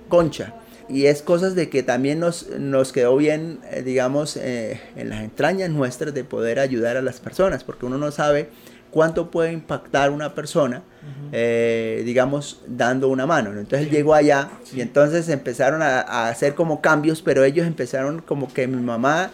Concha 0.07 0.53
y 0.87 1.07
es 1.07 1.21
cosas 1.21 1.55
de 1.55 1.69
que 1.69 1.83
también 1.83 2.19
nos, 2.19 2.49
nos 2.59 2.91
quedó 2.91 3.15
bien, 3.17 3.59
eh, 3.71 3.81
digamos, 3.83 4.37
eh, 4.37 4.79
en 4.95 5.09
las 5.09 5.21
entrañas 5.21 5.69
nuestras 5.69 6.13
de 6.13 6.23
poder 6.23 6.59
ayudar 6.59 6.97
a 6.97 7.01
las 7.01 7.19
personas, 7.19 7.63
porque 7.63 7.85
uno 7.85 7.97
no 7.97 8.11
sabe 8.11 8.49
cuánto 8.91 9.29
puede 9.29 9.51
impactar 9.51 10.09
una 10.11 10.35
persona, 10.35 10.83
eh, 11.31 12.01
digamos, 12.05 12.61
dando 12.67 13.09
una 13.09 13.25
mano. 13.25 13.51
Entonces 13.51 13.87
él 13.87 13.89
llegó 13.89 14.13
allá 14.13 14.49
y 14.73 14.81
entonces 14.81 15.27
empezaron 15.29 15.81
a, 15.81 15.99
a, 15.99 16.29
hacer 16.29 16.55
como 16.55 16.81
cambios, 16.81 17.21
pero 17.21 17.43
ellos 17.43 17.67
empezaron 17.67 18.21
como 18.21 18.53
que 18.53 18.67
mi 18.67 18.81
mamá 18.81 19.31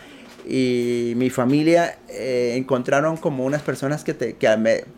y 0.47 1.13
mi 1.15 1.29
familia 1.29 1.99
eh, 2.09 2.55
encontraron 2.55 3.17
como 3.17 3.45
unas 3.45 3.61
personas 3.61 4.03
que, 4.03 4.15
que 4.15 4.47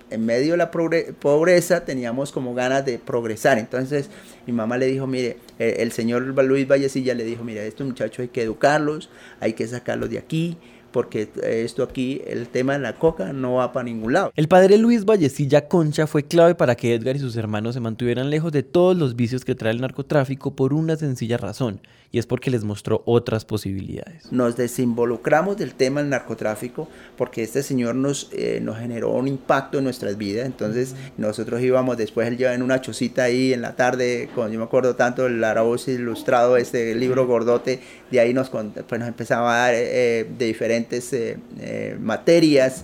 en 0.10 0.26
medio 0.26 0.52
de 0.52 0.58
la 0.58 0.72
pobreza 0.72 1.86
teníamos 1.86 2.32
como 2.32 2.54
ganas 2.54 2.86
de 2.86 2.98
progresar. 3.00 3.58
Entonces 3.58 4.10
mi 4.48 4.54
mamá 4.54 4.78
le 4.78 4.88
dijo, 4.88 5.08
mire, 5.08 5.38
el 5.60 5.92
señor 5.92 6.24
Luis 6.24 6.68
Vallecilla 6.68 7.14
le 7.14 7.24
dijo, 7.24 7.44
mire, 7.44 7.68
estos 7.68 7.86
muchachos 7.86 8.20
hay 8.20 8.28
que 8.30 8.44
educarlos, 8.44 9.10
hay 9.40 9.54
que 9.54 9.68
sacarlos 9.68 10.10
de 10.10 10.18
aquí, 10.18 10.58
porque 10.92 11.28
esto 11.42 11.84
aquí, 11.84 12.22
el 12.26 12.48
tema 12.48 12.74
de 12.74 12.80
la 12.80 12.94
coca 12.94 13.34
no 13.34 13.56
va 13.56 13.74
para 13.74 13.84
ningún 13.84 14.14
lado. 14.14 14.32
El 14.36 14.48
padre 14.48 14.78
Luis 14.78 15.04
Vallecilla 15.04 15.68
Concha 15.68 16.08
fue 16.08 16.24
clave 16.24 16.56
para 16.56 16.76
que 16.76 16.94
Edgar 16.94 17.16
y 17.16 17.20
sus 17.20 17.36
hermanos 17.36 17.74
se 17.74 17.82
mantuvieran 17.82 18.30
lejos 18.30 18.52
de 18.52 18.64
todos 18.64 18.96
los 18.96 19.16
vicios 19.16 19.44
que 19.44 19.56
trae 19.56 19.74
el 19.74 19.82
narcotráfico 19.82 20.56
por 20.56 20.72
una 20.72 20.96
sencilla 20.96 21.38
razón, 21.38 21.82
y 22.14 22.20
es 22.20 22.28
porque 22.28 22.52
les 22.52 22.64
mostró 22.64 23.02
otras 23.08 23.44
posibilidades. 23.44 24.32
Nos 24.32 24.56
desinvolucramos 24.56 25.58
del 25.58 25.74
tema 25.74 26.00
del 26.00 26.12
narcotráfico 26.12 26.88
porque 27.18 27.42
este 27.42 27.64
señor 27.64 27.96
nos, 27.96 28.30
eh, 28.34 28.60
nos 28.62 28.78
generó 28.78 29.10
un 29.10 29.28
impacto 29.28 29.80
en 29.80 29.86
nuestras 29.86 30.16
vidas, 30.16 30.46
entonces 30.46 30.94
nosotros 31.18 31.60
íbamos 31.62 31.98
después, 31.98 32.28
él 32.28 32.38
lleva 32.38 32.54
en 32.54 32.62
una 32.62 32.80
chocita 32.82 33.24
ahí 33.24 33.52
en 33.52 33.64
la 33.64 33.76
tarde, 33.76 34.30
con, 34.36 34.52
yo 34.52 34.60
me 34.60 34.66
acuerdo 34.66 34.96
tanto 34.96 35.26
el 35.26 35.44
Arauz 35.44 35.88
ilustrado, 35.88 36.56
este 36.56 36.94
libro 36.94 37.26
gordote, 37.26 37.80
de 38.12 38.20
ahí 38.20 38.32
nos, 38.32 38.52
pues 38.52 39.00
nos 39.00 39.08
empezaba 39.08 39.56
a 39.56 39.58
dar 39.58 39.74
eh, 39.76 40.30
de 40.38 40.46
diferentes 40.46 41.12
eh, 41.14 41.98
materias, 42.00 42.84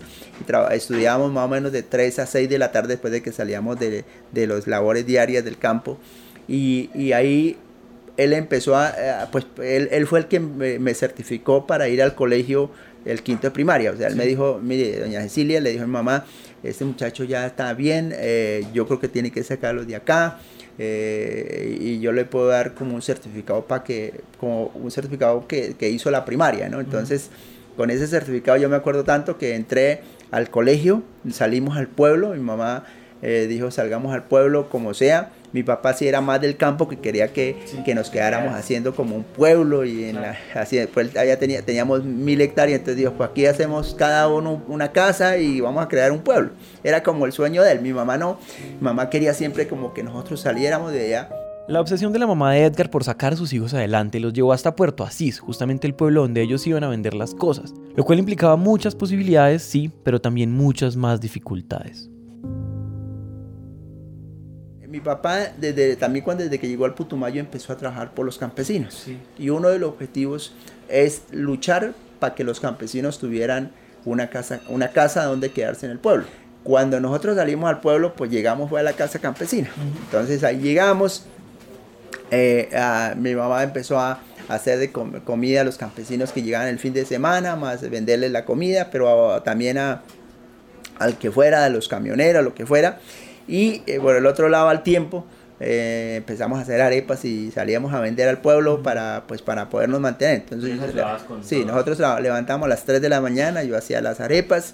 estudiábamos 0.71 1.31
más 1.31 1.45
o 1.45 1.49
menos 1.49 1.71
de 1.71 1.83
3 1.83 2.17
a 2.17 2.25
6 2.25 2.49
de 2.49 2.57
la 2.57 2.71
tarde 2.71 2.93
después 2.93 3.13
de 3.13 3.21
que 3.21 3.31
salíamos 3.31 3.77
de, 3.79 4.05
de 4.31 4.47
las 4.47 4.65
labores 4.65 5.05
diarias 5.05 5.45
del 5.45 5.59
campo, 5.59 5.99
y, 6.47 6.89
y 6.95 7.11
ahí 7.11 7.59
él 8.19 8.33
empezó 8.33 8.75
a, 8.75 9.29
pues 9.31 9.45
él, 9.63 10.05
fue 10.05 10.19
el 10.19 10.25
que 10.25 10.41
me, 10.41 10.93
certificó 10.93 11.65
para 11.65 11.87
ir 11.87 12.01
al 12.01 12.15
colegio 12.15 12.69
el 13.05 13.23
quinto 13.23 13.47
de 13.47 13.51
primaria. 13.51 13.91
O 13.91 13.95
sea, 13.95 14.09
él 14.09 14.17
me 14.17 14.25
dijo, 14.25 14.59
mire, 14.61 14.99
doña 14.99 15.21
Cecilia, 15.21 15.61
le 15.61 15.71
dijo 15.71 15.85
a 15.85 15.87
mi 15.87 15.93
mamá, 15.93 16.25
este 16.61 16.83
muchacho 16.83 17.23
ya 17.23 17.45
está 17.45 17.73
bien, 17.73 18.13
eh, 18.13 18.65
yo 18.73 18.85
creo 18.87 18.99
que 18.99 19.07
tiene 19.07 19.31
que 19.31 19.41
sacarlo 19.41 19.85
de 19.85 19.95
acá. 19.95 20.39
Eh, 20.77 21.77
y 21.79 21.99
yo 22.01 22.11
le 22.11 22.25
puedo 22.25 22.47
dar 22.47 22.73
como 22.73 22.93
un 22.93 23.01
certificado 23.01 23.65
para 23.65 23.83
que, 23.85 24.21
como 24.37 24.67
un 24.75 24.91
certificado 24.91 25.47
que, 25.47 25.75
que 25.79 25.89
hizo 25.89 26.11
la 26.11 26.25
primaria, 26.25 26.67
¿no? 26.67 26.81
Entonces, 26.81 27.29
con 27.77 27.89
ese 27.89 28.05
certificado 28.07 28.57
yo 28.57 28.67
me 28.67 28.75
acuerdo 28.75 29.05
tanto 29.05 29.37
que 29.37 29.55
entré 29.55 30.01
al 30.31 30.49
colegio, 30.49 31.03
salimos 31.31 31.77
al 31.77 31.87
pueblo, 31.87 32.31
mi 32.31 32.39
mamá 32.39 32.83
eh, 33.21 33.47
dijo 33.47 33.71
salgamos 33.71 34.13
al 34.13 34.23
pueblo 34.23 34.69
como 34.69 34.93
sea. 34.93 35.31
Mi 35.51 35.63
papá 35.63 35.93
sí 35.93 36.07
era 36.07 36.21
más 36.21 36.39
del 36.39 36.57
campo 36.57 36.87
que 36.87 36.97
quería 36.97 37.33
que, 37.33 37.57
que 37.83 37.95
nos 37.95 38.11
quedáramos 38.11 38.53
haciendo 38.53 38.93
como 38.93 39.15
un 39.15 39.23
pueblo 39.23 39.83
y 39.83 40.03
en 40.03 40.21
la, 40.21 40.37
así 40.53 40.77
después 40.77 41.15
allá 41.17 41.39
tenía, 41.39 41.63
teníamos 41.63 42.03
mil 42.03 42.39
hectáreas, 42.39 42.79
entonces 42.79 42.97
dijo, 42.97 43.13
pues 43.13 43.31
aquí 43.31 43.47
hacemos 43.47 43.95
cada 43.95 44.27
uno 44.27 44.61
una 44.67 44.91
casa 44.91 45.37
y 45.37 45.59
vamos 45.59 45.83
a 45.83 45.87
crear 45.87 46.11
un 46.11 46.19
pueblo. 46.19 46.51
Era 46.83 47.01
como 47.01 47.25
el 47.25 47.31
sueño 47.31 47.63
de 47.63 47.71
él, 47.71 47.81
mi 47.81 47.93
mamá 47.93 48.17
no, 48.17 48.39
mi 48.79 48.83
mamá 48.85 49.09
quería 49.09 49.33
siempre 49.33 49.67
como 49.67 49.91
que 49.91 50.03
nosotros 50.03 50.39
saliéramos 50.39 50.91
de 50.91 51.07
allá. 51.07 51.29
La 51.67 51.81
obsesión 51.81 52.13
de 52.13 52.19
la 52.19 52.27
mamá 52.27 52.53
de 52.53 52.65
Edgar 52.65 52.91
por 52.91 53.03
sacar 53.03 53.33
a 53.33 53.35
sus 53.35 53.51
hijos 53.51 53.73
adelante 53.73 54.19
los 54.19 54.33
llevó 54.33 54.53
hasta 54.53 54.75
Puerto 54.75 55.03
Asís, 55.03 55.39
justamente 55.39 55.87
el 55.87 55.95
pueblo 55.95 56.21
donde 56.21 56.43
ellos 56.43 56.65
iban 56.67 56.83
a 56.83 56.89
vender 56.89 57.15
las 57.15 57.33
cosas, 57.33 57.73
lo 57.95 58.03
cual 58.03 58.19
implicaba 58.19 58.55
muchas 58.55 58.93
posibilidades, 58.93 59.63
sí, 59.63 59.91
pero 60.03 60.21
también 60.21 60.51
muchas 60.51 60.95
más 60.95 61.19
dificultades 61.19 62.09
mi 64.89 64.99
papá, 64.99 65.49
desde, 65.55 65.95
también 65.95 66.25
cuando 66.25 66.43
desde 66.43 66.57
que 66.57 66.67
llegó 66.67 66.85
al 66.85 66.95
Putumayo, 66.95 67.39
empezó 67.39 67.73
a 67.73 67.77
trabajar 67.77 68.11
por 68.13 68.25
los 68.25 68.39
campesinos. 68.39 69.05
Y 69.37 69.49
uno 69.49 69.69
de 69.69 69.77
los 69.77 69.91
objetivos 69.91 70.53
es 70.87 71.21
luchar 71.31 71.93
para 72.19 72.33
que 72.33 72.43
los 72.43 72.59
campesinos 72.59 73.19
tuvieran 73.19 73.71
una 74.05 74.29
casa, 74.29 74.61
una 74.67 74.89
casa 74.89 75.25
donde 75.25 75.51
quedarse 75.51 75.85
en 75.85 75.91
el 75.91 75.99
pueblo. 75.99 76.25
Cuando 76.63 76.99
nosotros 76.99 77.35
salimos 77.35 77.69
al 77.69 77.81
pueblo, 77.81 78.15
pues 78.15 78.31
llegamos 78.31 78.69
fue 78.69 78.79
a 78.79 78.83
la 78.83 78.93
casa 78.93 79.19
campesina. 79.19 79.69
Entonces 80.05 80.43
ahí 80.43 80.59
llegamos, 80.59 81.25
eh, 82.31 82.69
mi 83.15 83.35
mamá 83.35 83.61
empezó 83.61 83.99
a 83.99 84.19
hacer 84.47 84.79
de 84.79 84.91
comida 84.91 85.61
a 85.61 85.63
los 85.63 85.77
campesinos 85.77 86.31
que 86.31 86.41
llegaban 86.41 86.67
el 86.67 86.79
fin 86.79 86.93
de 86.93 87.05
semana, 87.05 87.55
más 87.55 87.87
venderles 87.87 88.31
la 88.31 88.43
comida, 88.43 88.89
pero 88.91 89.41
también 89.43 89.77
a, 89.77 90.01
al 90.97 91.19
que 91.19 91.29
fuera, 91.29 91.65
a 91.65 91.69
los 91.69 91.87
camioneros, 91.87 92.43
lo 92.43 92.55
que 92.55 92.65
fuera. 92.65 92.99
Y 93.49 93.81
eh, 93.87 93.99
por 93.99 94.15
el 94.15 94.25
otro 94.25 94.47
lado, 94.47 94.69
al 94.69 94.83
tiempo, 94.83 95.25
eh, 95.61 96.13
empezamos 96.15 96.57
a 96.57 96.61
hacer 96.61 96.79
arepas 96.79 97.25
y 97.25 97.51
salíamos 97.51 97.93
a 97.93 97.99
vender 97.99 98.29
al 98.29 98.39
pueblo 98.39 98.81
para 98.81 99.25
pues 99.27 99.41
para 99.41 99.67
podernos 99.69 99.99
mantener. 99.99 100.43
Entonces, 100.49 100.79
sí, 101.41 101.65
nosotros 101.65 101.99
levantamos 102.21 102.67
a 102.67 102.69
las 102.69 102.85
3 102.85 103.01
de 103.01 103.09
la 103.09 103.19
mañana, 103.19 103.63
yo 103.63 103.75
hacía 103.75 103.99
las 103.99 104.21
arepas, 104.21 104.73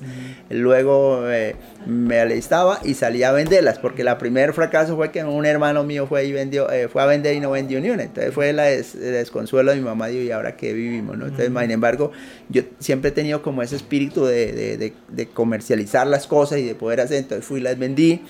luego 0.51 1.27
eh, 1.27 1.55
me 1.87 2.19
alistaba 2.19 2.79
y 2.83 2.93
salía 2.93 3.29
a 3.29 3.31
venderlas, 3.31 3.79
porque 3.79 4.03
el 4.03 4.17
primer 4.17 4.53
fracaso 4.53 4.95
fue 4.95 5.09
que 5.09 5.23
un 5.23 5.47
hermano 5.47 5.83
mío 5.83 6.05
fue 6.05 6.25
y 6.25 6.31
vendió, 6.31 6.69
eh, 6.69 6.87
fue 6.87 7.01
a 7.01 7.07
vender 7.07 7.33
y 7.33 7.39
no 7.39 7.49
vendió 7.49 7.81
ni 7.81 7.89
una. 7.89 8.03
Entonces 8.03 8.31
fue 8.31 8.53
la 8.53 8.69
el 8.69 8.83
desconsuelo 8.83 9.71
de 9.71 9.77
mi 9.77 9.83
mamá, 9.83 10.11
y 10.11 10.29
ahora 10.29 10.55
que 10.55 10.73
vivimos, 10.73 11.17
¿no? 11.17 11.25
Entonces, 11.25 11.51
sin 11.51 11.71
embargo, 11.71 12.11
yo 12.49 12.61
siempre 12.77 13.09
he 13.09 13.13
tenido 13.13 13.41
como 13.41 13.63
ese 13.63 13.75
espíritu 13.75 14.25
de, 14.25 14.51
de, 14.53 14.93
de, 15.07 15.27
comercializar 15.27 16.05
las 16.05 16.27
cosas 16.27 16.59
y 16.59 16.63
de 16.63 16.75
poder 16.75 17.01
hacer, 17.01 17.17
entonces 17.17 17.43
fui 17.43 17.59
y 17.59 17.63
las 17.63 17.79
vendí. 17.79 18.21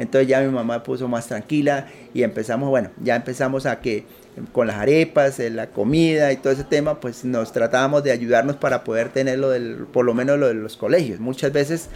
Entonces 0.00 0.26
ya 0.28 0.40
mi 0.40 0.48
mamá 0.48 0.82
puso 0.82 1.06
más 1.08 1.28
tranquila 1.28 1.86
y 2.14 2.22
empezamos, 2.22 2.70
bueno, 2.70 2.90
ya 3.02 3.16
empezamos 3.16 3.66
a 3.66 3.80
que 3.80 4.04
con 4.52 4.66
las 4.66 4.76
arepas, 4.76 5.38
eh, 5.40 5.50
la 5.50 5.68
comida 5.68 6.32
y 6.32 6.38
todo 6.38 6.52
ese 6.54 6.64
tema, 6.64 7.00
pues 7.00 7.24
nos 7.24 7.52
tratábamos 7.52 8.02
de 8.02 8.10
ayudarnos 8.10 8.56
para 8.56 8.82
poder 8.82 9.10
tenerlo 9.10 9.50
del, 9.50 9.86
por 9.92 10.06
lo 10.06 10.14
menos 10.14 10.38
lo 10.38 10.48
de 10.48 10.54
los 10.54 10.78
colegios. 10.78 11.20
Muchas 11.20 11.52
veces 11.52 11.90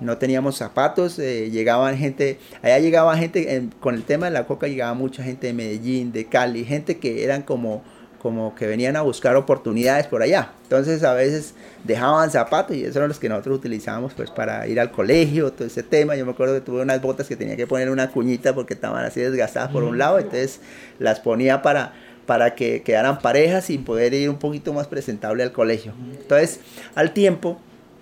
no 0.00 0.18
teníamos 0.18 0.56
zapatos, 0.56 1.18
eh, 1.18 1.50
llegaban 1.50 1.96
gente, 1.96 2.38
allá 2.62 2.78
llegaba 2.78 3.16
gente, 3.16 3.68
con 3.80 3.94
el 3.94 4.02
tema 4.02 4.26
de 4.26 4.32
la 4.32 4.46
coca 4.46 4.68
llegaba 4.68 4.92
mucha 4.92 5.22
gente 5.22 5.46
de 5.46 5.54
Medellín, 5.54 6.12
de 6.12 6.26
Cali, 6.26 6.64
gente 6.64 6.98
que 6.98 7.24
eran 7.24 7.42
como 7.42 7.82
como 8.20 8.54
que 8.54 8.66
venían 8.66 8.96
a 8.96 9.02
buscar 9.02 9.36
oportunidades 9.36 10.06
por 10.06 10.22
allá. 10.22 10.52
Entonces 10.62 11.04
a 11.04 11.14
veces 11.14 11.54
dejaban 11.84 12.30
zapatos 12.30 12.76
y 12.76 12.82
esos 12.82 12.96
eran 12.96 13.08
los 13.08 13.18
que 13.18 13.28
nosotros 13.28 13.58
utilizábamos 13.58 14.14
pues 14.14 14.30
para 14.30 14.66
ir 14.66 14.80
al 14.80 14.90
colegio, 14.90 15.52
todo 15.52 15.66
ese 15.66 15.82
tema. 15.82 16.16
Yo 16.16 16.24
me 16.24 16.32
acuerdo 16.32 16.54
que 16.54 16.60
tuve 16.60 16.82
unas 16.82 17.00
botas 17.00 17.28
que 17.28 17.36
tenía 17.36 17.56
que 17.56 17.66
poner 17.66 17.90
una 17.90 18.10
cuñita 18.10 18.54
porque 18.54 18.74
estaban 18.74 19.04
así 19.04 19.20
desgastadas 19.20 19.70
por 19.70 19.84
un 19.84 19.98
lado, 19.98 20.18
entonces 20.18 20.60
las 20.98 21.20
ponía 21.20 21.62
para, 21.62 21.92
para 22.26 22.54
que 22.54 22.82
quedaran 22.82 23.20
parejas 23.20 23.70
y 23.70 23.78
poder 23.78 24.14
ir 24.14 24.30
un 24.30 24.38
poquito 24.38 24.72
más 24.72 24.86
presentable 24.86 25.42
al 25.42 25.52
colegio. 25.52 25.92
Entonces 26.18 26.60
al 26.94 27.12
tiempo 27.12 27.60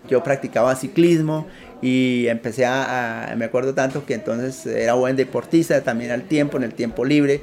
yo 0.08 0.22
practicaba 0.22 0.74
ciclismo 0.76 1.46
y 1.82 2.26
empecé 2.28 2.66
a, 2.66 3.34
me 3.36 3.44
acuerdo 3.44 3.74
tanto 3.74 4.06
que 4.06 4.14
entonces 4.14 4.64
era 4.66 4.94
buen 4.94 5.16
deportista 5.16 5.82
también 5.82 6.10
al 6.10 6.22
tiempo, 6.22 6.56
en 6.56 6.62
el 6.62 6.74
tiempo 6.74 7.04
libre. 7.04 7.42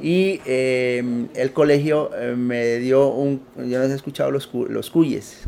Y 0.00 0.40
em, 0.46 1.28
el 1.34 1.52
colegio 1.52 2.10
eh, 2.16 2.34
me 2.36 2.78
dio 2.78 3.08
un, 3.08 3.40
yo 3.56 3.78
no 3.78 3.84
he 3.84 3.94
escuchado 3.94 4.32
los, 4.32 4.50
los 4.52 4.90
cuyes, 4.90 5.44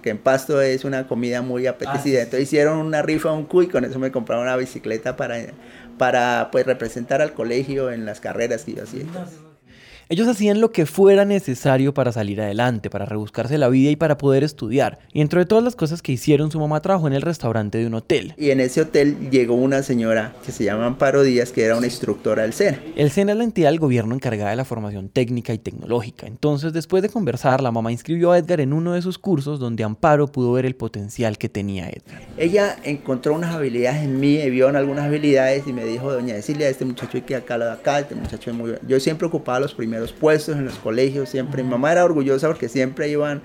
que 0.00 0.10
en 0.10 0.18
Pasto 0.18 0.60
es 0.62 0.84
una 0.84 1.08
comida 1.08 1.42
muy 1.42 1.66
apetecida. 1.66 2.20
Ah, 2.20 2.22
Entonces 2.22 2.42
hicieron 2.42 2.78
una 2.78 3.02
rifa, 3.02 3.32
un 3.32 3.46
cuy, 3.46 3.66
con 3.66 3.84
eso 3.84 3.98
me 3.98 4.12
compraron 4.12 4.44
una 4.44 4.56
bicicleta 4.56 5.16
para, 5.16 5.38
para 5.98 6.50
pues 6.52 6.66
representar 6.66 7.20
al 7.20 7.32
colegio 7.32 7.90
en 7.90 8.04
las 8.04 8.20
carreras 8.20 8.62
que 8.64 8.74
yo 8.74 8.84
hacía. 8.84 9.06
Ellos 10.08 10.28
hacían 10.28 10.60
lo 10.60 10.70
que 10.70 10.86
fuera 10.86 11.24
necesario 11.24 11.92
para 11.92 12.12
salir 12.12 12.40
adelante, 12.40 12.90
para 12.90 13.06
rebuscarse 13.06 13.58
la 13.58 13.68
vida 13.68 13.90
y 13.90 13.96
para 13.96 14.16
poder 14.16 14.44
estudiar. 14.44 15.00
Y 15.12 15.18
dentro 15.18 15.40
de 15.40 15.46
todas 15.46 15.64
las 15.64 15.74
cosas 15.74 16.00
que 16.00 16.12
hicieron, 16.12 16.52
su 16.52 16.60
mamá 16.60 16.80
trabajó 16.80 17.08
en 17.08 17.14
el 17.14 17.22
restaurante 17.22 17.78
de 17.78 17.88
un 17.88 17.94
hotel. 17.94 18.32
Y 18.36 18.50
en 18.50 18.60
ese 18.60 18.82
hotel 18.82 19.30
llegó 19.30 19.54
una 19.54 19.82
señora 19.82 20.36
que 20.44 20.52
se 20.52 20.62
llama 20.62 20.86
Amparo 20.86 21.24
Díaz, 21.24 21.50
que 21.50 21.64
era 21.64 21.76
una 21.76 21.86
instructora 21.86 22.42
del 22.42 22.52
SENA. 22.52 22.78
El 22.94 23.10
SENA 23.10 23.32
es 23.32 23.38
la 23.38 23.42
entidad 23.42 23.70
del 23.70 23.80
gobierno 23.80 24.14
encargada 24.14 24.50
de 24.50 24.56
la 24.56 24.64
formación 24.64 25.08
técnica 25.08 25.52
y 25.52 25.58
tecnológica. 25.58 26.28
Entonces, 26.28 26.72
después 26.72 27.02
de 27.02 27.08
conversar, 27.08 27.60
la 27.60 27.72
mamá 27.72 27.90
inscribió 27.90 28.30
a 28.30 28.38
Edgar 28.38 28.60
en 28.60 28.72
uno 28.72 28.92
de 28.92 29.02
sus 29.02 29.18
cursos 29.18 29.58
donde 29.58 29.82
Amparo 29.82 30.28
pudo 30.28 30.52
ver 30.52 30.66
el 30.66 30.76
potencial 30.76 31.36
que 31.36 31.48
tenía 31.48 31.88
Edgar. 31.88 32.22
Ella 32.36 32.76
encontró 32.84 33.34
unas 33.34 33.52
habilidades 33.52 34.04
en 34.04 34.20
mí, 34.20 34.38
vio 34.50 34.68
algunas 34.68 35.06
habilidades 35.06 35.66
y 35.66 35.72
me 35.72 35.84
dijo, 35.84 36.12
doña 36.12 36.34
Cecilia, 36.34 36.68
este 36.68 36.84
muchacho 36.84 37.16
hay 37.16 37.22
que 37.22 37.34
acá, 37.34 37.56
acá, 37.72 37.98
este 37.98 38.14
muchacho 38.14 38.50
es 38.50 38.56
muy. 38.56 38.74
Yo 38.86 39.00
siempre 39.00 39.26
ocupaba 39.26 39.58
los 39.58 39.74
primeros 39.74 39.95
puestos 40.12 40.56
en 40.56 40.64
los 40.64 40.74
colegios, 40.74 41.28
siempre. 41.28 41.62
Mi 41.62 41.70
mamá 41.70 41.92
era 41.92 42.04
orgullosa 42.04 42.46
porque 42.46 42.68
siempre 42.68 43.08
iban, 43.08 43.42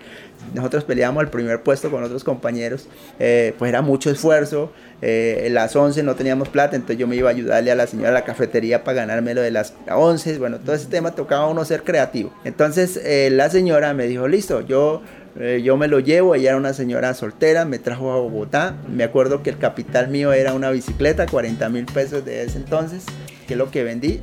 nosotros 0.54 0.84
peleábamos 0.84 1.24
el 1.24 1.30
primer 1.30 1.62
puesto 1.64 1.92
con 1.92 2.04
otros 2.04 2.24
compañeros, 2.24 2.88
eh, 3.20 3.54
pues 3.58 3.70
era 3.70 3.82
mucho 3.82 4.10
esfuerzo. 4.10 4.72
Eh, 5.02 5.50
las 5.52 5.76
11 5.76 6.04
no 6.04 6.16
teníamos 6.16 6.50
plata, 6.50 6.76
entonces 6.76 6.98
yo 6.98 7.08
me 7.08 7.16
iba 7.16 7.30
a 7.30 7.34
ayudarle 7.34 7.72
a 7.72 7.76
la 7.76 7.88
señora 7.88 8.10
de 8.10 8.14
la 8.16 8.24
cafetería 8.24 8.84
para 8.84 8.98
ganarme 8.98 9.34
lo 9.34 9.42
de 9.42 9.52
las 9.52 9.74
11. 9.90 10.38
Bueno, 10.38 10.60
todo 10.60 10.76
ese 10.76 10.88
tema 10.88 11.16
tocaba 11.16 11.48
uno 11.48 11.66
ser 11.66 11.84
creativo. 11.84 12.34
Entonces 12.44 13.00
eh, 13.04 13.30
la 13.32 13.50
señora 13.50 13.94
me 13.94 14.08
dijo, 14.08 14.28
listo, 14.28 14.62
yo 14.62 15.02
yo 15.64 15.78
me 15.78 15.88
lo 15.88 16.02
llevo, 16.02 16.36
ella 16.36 16.50
era 16.50 16.58
una 16.58 16.74
señora 16.74 17.14
soltera, 17.14 17.64
me 17.64 17.80
trajo 17.80 18.12
a 18.12 18.18
Bogotá, 18.18 18.76
me 18.94 19.06
acuerdo 19.06 19.42
que 19.42 19.50
el 19.50 19.58
capital 19.58 20.10
mío 20.10 20.34
era 20.34 20.54
una 20.54 20.72
bicicleta, 20.72 21.26
40 21.26 21.70
mil 21.70 21.86
pesos 21.86 22.26
de 22.26 22.44
ese 22.44 22.58
entonces, 22.58 23.06
que 23.48 23.54
es 23.54 23.58
lo 23.58 23.72
que 23.72 23.86
vendí, 23.86 24.20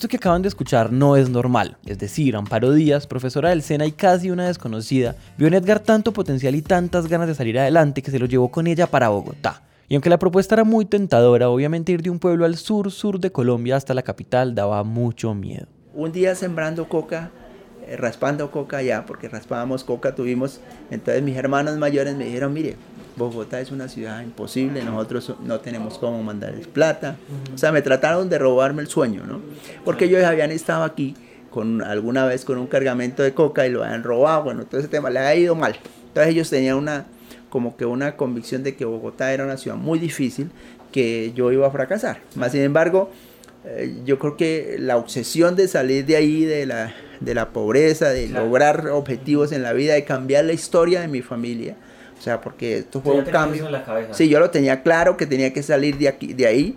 esto 0.00 0.08
que 0.08 0.16
acaban 0.16 0.40
de 0.40 0.48
escuchar 0.48 0.92
no 0.92 1.14
es 1.14 1.28
normal, 1.28 1.76
es 1.84 1.98
decir, 1.98 2.34
Amparo 2.34 2.72
Díaz, 2.72 3.06
profesora 3.06 3.50
del 3.50 3.60
SENA 3.60 3.84
y 3.84 3.92
casi 3.92 4.30
una 4.30 4.46
desconocida, 4.46 5.14
vio 5.36 5.46
en 5.46 5.52
Edgar 5.52 5.78
tanto 5.80 6.14
potencial 6.14 6.54
y 6.54 6.62
tantas 6.62 7.06
ganas 7.06 7.28
de 7.28 7.34
salir 7.34 7.58
adelante 7.58 8.00
que 8.00 8.10
se 8.10 8.18
lo 8.18 8.24
llevó 8.24 8.50
con 8.50 8.66
ella 8.66 8.86
para 8.86 9.10
Bogotá. 9.10 9.60
Y 9.90 9.94
aunque 9.94 10.08
la 10.08 10.18
propuesta 10.18 10.54
era 10.54 10.64
muy 10.64 10.86
tentadora, 10.86 11.50
obviamente 11.50 11.92
ir 11.92 12.00
de 12.00 12.08
un 12.08 12.18
pueblo 12.18 12.46
al 12.46 12.56
sur, 12.56 12.90
sur 12.90 13.20
de 13.20 13.30
Colombia 13.30 13.76
hasta 13.76 13.92
la 13.92 14.00
capital 14.00 14.54
daba 14.54 14.82
mucho 14.84 15.34
miedo. 15.34 15.66
Un 15.92 16.12
día 16.12 16.34
sembrando 16.34 16.88
coca, 16.88 17.30
eh, 17.86 17.94
raspando 17.98 18.50
coca 18.50 18.78
allá, 18.78 19.04
porque 19.04 19.28
raspábamos 19.28 19.84
coca, 19.84 20.14
tuvimos, 20.14 20.62
entonces 20.90 21.22
mis 21.22 21.36
hermanos 21.36 21.76
mayores 21.76 22.16
me 22.16 22.24
dijeron, 22.24 22.54
mire, 22.54 22.76
Bogotá 23.28 23.60
es 23.60 23.70
una 23.70 23.88
ciudad 23.88 24.22
imposible, 24.22 24.82
nosotros 24.82 25.34
no 25.42 25.60
tenemos 25.60 25.98
cómo 25.98 26.22
mandarles 26.22 26.66
plata. 26.66 27.16
O 27.54 27.58
sea, 27.58 27.70
me 27.70 27.82
trataron 27.82 28.28
de 28.28 28.38
robarme 28.38 28.82
el 28.82 28.88
sueño, 28.88 29.24
¿no? 29.26 29.40
Porque 29.84 30.06
ellos 30.06 30.24
habían 30.24 30.50
estado 30.50 30.84
aquí 30.84 31.14
con 31.50 31.82
alguna 31.82 32.24
vez 32.24 32.44
con 32.44 32.58
un 32.58 32.66
cargamento 32.66 33.22
de 33.22 33.34
coca 33.34 33.66
y 33.66 33.70
lo 33.70 33.84
habían 33.84 34.02
robado, 34.02 34.44
bueno, 34.44 34.64
todo 34.64 34.80
ese 34.80 34.88
tema 34.88 35.10
le 35.10 35.18
ha 35.18 35.34
ido 35.34 35.54
mal. 35.54 35.76
Entonces 36.08 36.32
ellos 36.32 36.48
tenían 36.50 36.76
una 36.76 37.06
como 37.50 37.76
que 37.76 37.84
una 37.84 38.16
convicción 38.16 38.62
de 38.62 38.76
que 38.76 38.84
Bogotá 38.84 39.32
era 39.32 39.44
una 39.44 39.56
ciudad 39.56 39.76
muy 39.76 39.98
difícil, 39.98 40.50
que 40.92 41.32
yo 41.34 41.52
iba 41.52 41.66
a 41.66 41.70
fracasar. 41.70 42.20
Más 42.36 42.52
sin 42.52 42.62
embargo, 42.62 43.10
eh, 43.64 43.96
yo 44.04 44.18
creo 44.18 44.36
que 44.36 44.76
la 44.78 44.96
obsesión 44.96 45.56
de 45.56 45.68
salir 45.68 46.06
de 46.06 46.16
ahí, 46.16 46.44
de 46.44 46.64
la, 46.64 46.94
de 47.18 47.34
la 47.34 47.50
pobreza, 47.50 48.08
de 48.10 48.28
lograr 48.28 48.88
objetivos 48.88 49.52
en 49.52 49.62
la 49.62 49.72
vida, 49.72 49.94
de 49.94 50.04
cambiar 50.04 50.44
la 50.44 50.52
historia 50.52 51.00
de 51.00 51.08
mi 51.08 51.22
familia, 51.22 51.76
o 52.20 52.22
sea, 52.22 52.38
porque 52.38 52.76
esto 52.76 53.00
fue 53.00 53.14
un 53.14 53.24
cambio. 53.24 53.66
Sí, 54.10 54.28
yo 54.28 54.40
lo 54.40 54.50
tenía 54.50 54.82
claro 54.82 55.16
que 55.16 55.24
tenía 55.24 55.54
que 55.54 55.62
salir 55.62 55.96
de, 55.96 56.06
aquí, 56.06 56.34
de 56.34 56.46
ahí. 56.46 56.76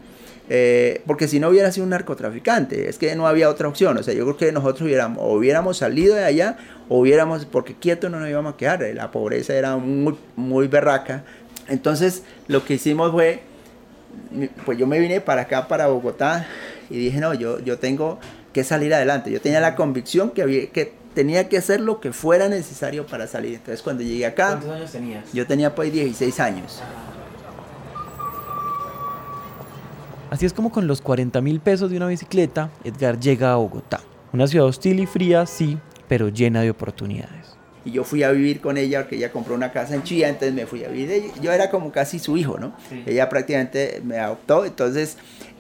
Eh, 0.50 1.02
porque 1.06 1.28
si 1.28 1.38
no 1.38 1.50
hubiera 1.50 1.70
sido 1.70 1.84
un 1.84 1.90
narcotraficante, 1.90 2.88
es 2.88 2.98
que 2.98 3.14
no 3.18 3.28
había 3.28 3.50
otra 3.50 3.68
opción. 3.68 3.98
O 3.98 4.04
sea, 4.04 4.14
yo 4.14 4.24
creo 4.24 4.38
que 4.38 4.52
nosotros 4.54 4.84
hubiéramos, 4.84 5.18
o 5.22 5.34
hubiéramos 5.34 5.76
salido 5.76 6.16
de 6.16 6.24
allá, 6.24 6.56
o 6.88 7.00
hubiéramos, 7.00 7.44
porque 7.44 7.74
quieto 7.74 8.08
no 8.08 8.22
nos 8.22 8.30
íbamos 8.30 8.54
a 8.54 8.58
quedar. 8.58 8.82
La 8.94 9.12
pobreza 9.12 9.54
era 9.54 9.76
muy, 9.76 10.16
muy 10.38 10.70
berraca. 10.70 11.26
Entonces, 11.68 12.24
lo 12.48 12.64
que 12.64 12.76
hicimos 12.76 13.12
fue, 13.12 13.42
pues 14.64 14.78
yo 14.78 14.88
me 14.88 14.98
vine 14.98 15.20
para 15.20 15.42
acá, 15.42 15.68
para 15.68 15.88
Bogotá, 15.88 16.48
y 16.90 16.96
dije, 17.00 17.20
no, 17.20 17.34
yo, 17.34 17.60
yo 17.60 17.80
tengo 17.80 18.18
que 18.54 18.64
salir 18.64 18.94
adelante. 18.94 19.30
Yo 19.30 19.42
tenía 19.42 19.60
la 19.60 19.76
convicción 19.76 20.32
que, 20.32 20.42
había, 20.42 20.68
que 20.68 20.94
tenía 21.14 21.50
que 21.50 21.58
hacer 21.58 21.80
lo 21.80 22.00
que 22.00 22.12
fuera 22.12 22.50
necesario 22.50 23.06
para 23.06 23.28
salir. 23.28 23.56
Entonces 23.56 23.82
cuando 23.82 24.04
llegué 24.04 24.26
acá... 24.26 24.50
¿Cuántos 24.50 24.72
años 24.72 24.92
tenías? 24.92 25.32
Yo 25.34 25.48
tenía 25.48 25.74
pues 25.74 25.92
16 25.92 26.40
años. 26.40 26.82
Así 30.30 30.48
es 30.48 30.54
como 30.54 30.72
con 30.72 30.88
los 30.88 31.02
40 31.02 31.42
mil 31.42 31.60
pesos 31.60 31.92
de 31.92 31.98
una 31.98 32.08
bicicleta, 32.08 32.72
Edgar 32.84 33.20
llega 33.20 33.54
a 33.54 33.58
Bogotá. 33.58 34.02
Una 34.32 34.48
ciudad 34.48 34.66
hostil 34.66 35.00
y 35.00 35.06
fría, 35.06 35.46
sí, 35.46 35.78
pero 36.08 36.30
llena 36.30 36.62
de 36.62 36.72
oportunidades. 36.72 37.53
Y 37.86 37.92
yo 37.92 38.04
fui 38.04 38.24
a 38.24 38.32
vivir 38.32 38.62
con 38.62 38.78
ella 38.78 39.02
porque 39.02 39.18
ella 39.18 39.32
compró 39.32 39.56
una 39.56 39.72
casa 39.72 39.96
en 39.96 40.04
Chía, 40.04 40.30
entonces 40.30 40.54
me 40.54 40.66
fui 40.66 40.84
a 40.84 40.88
vivir. 40.88 41.32
Yo 41.42 41.52
era 41.52 41.70
como 41.70 41.92
casi 41.92 42.20
su 42.20 42.38
hijo, 42.38 42.58
¿no? 42.58 42.74
Sí. 42.90 43.04
Ella 43.06 43.28
prácticamente 43.30 44.02
me 44.04 44.20
adoptó, 44.20 44.66
entonces 44.66 45.18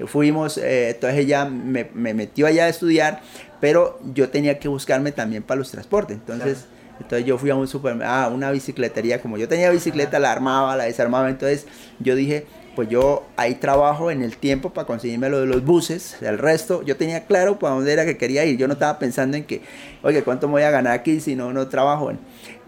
fuimos, 0.07 0.57
eh, 0.57 0.91
entonces 0.91 1.19
ella 1.19 1.45
me, 1.45 1.89
me, 1.93 2.13
metió 2.13 2.47
allá 2.47 2.65
a 2.65 2.69
estudiar, 2.69 3.21
pero 3.59 3.99
yo 4.13 4.29
tenía 4.29 4.59
que 4.59 4.67
buscarme 4.67 5.11
también 5.11 5.43
para 5.43 5.59
los 5.59 5.71
transportes. 5.71 6.17
Entonces, 6.17 6.59
claro. 6.59 6.97
entonces 7.01 7.25
yo 7.25 7.37
fui 7.37 7.49
a 7.49 7.55
un 7.55 7.67
supermercado, 7.67 8.31
a 8.31 8.33
una 8.33 8.51
bicicletería, 8.51 9.21
como 9.21 9.37
yo 9.37 9.47
tenía 9.47 9.69
bicicleta, 9.69 10.19
la 10.19 10.31
armaba, 10.31 10.75
la 10.75 10.85
desarmaba, 10.85 11.29
entonces 11.29 11.65
yo 11.99 12.15
dije, 12.15 12.45
pues 12.75 12.89
yo 12.89 13.23
ahí 13.37 13.55
trabajo 13.55 14.09
en 14.09 14.23
el 14.23 14.37
tiempo 14.37 14.71
para 14.71 14.87
conseguirme 14.87 15.29
lo 15.29 15.41
de 15.41 15.45
los 15.45 15.63
buses, 15.63 16.17
el 16.21 16.37
resto, 16.37 16.83
yo 16.83 16.97
tenía 16.97 17.25
claro 17.25 17.59
para 17.59 17.75
dónde 17.75 17.93
era 17.93 18.05
que 18.05 18.17
quería 18.17 18.45
ir, 18.45 18.57
yo 18.57 18.67
no 18.67 18.73
estaba 18.73 18.97
pensando 18.99 19.37
en 19.37 19.43
que, 19.43 19.61
oye, 20.01 20.23
¿cuánto 20.23 20.47
me 20.47 20.53
voy 20.53 20.63
a 20.63 20.71
ganar 20.71 20.93
aquí 20.93 21.19
si 21.19 21.35
no, 21.35 21.53
no 21.53 21.67
trabajo? 21.67 22.11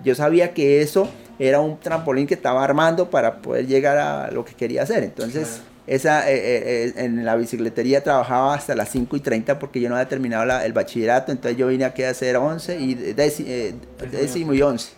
Yo 0.04 0.16
sabía 0.16 0.54
que 0.54 0.82
eso 0.82 1.10
era 1.40 1.60
un 1.60 1.80
trampolín 1.80 2.28
que 2.28 2.36
estaba 2.36 2.64
armando 2.64 3.10
para 3.10 3.42
poder 3.42 3.68
llegar 3.68 3.98
a 3.98 4.32
lo 4.32 4.46
que 4.46 4.54
quería 4.54 4.84
hacer, 4.84 5.04
entonces... 5.04 5.48
Claro. 5.48 5.76
Esa, 5.88 6.32
eh, 6.32 6.88
eh, 6.88 6.94
en 6.96 7.24
la 7.24 7.36
bicicletería 7.36 8.02
trabajaba 8.02 8.56
hasta 8.56 8.74
las 8.74 8.90
5 8.90 9.18
y 9.18 9.20
30 9.20 9.60
porque 9.60 9.80
yo 9.80 9.88
no 9.88 9.96
había 9.96 10.10
terminado 10.10 10.44
la, 10.44 10.66
el 10.66 10.74
bachillerato, 10.74 11.32
entonces 11.32 11.60
yo 11.60 11.68
vine 11.68 11.86
aquí 11.86 12.02
a 12.02 12.10
hacer 12.10 12.38
11 12.38 12.80
y 12.80 12.96
décimo, 12.96 13.48
eh, 13.48 14.56
y 14.56 14.62
11. 14.64 14.94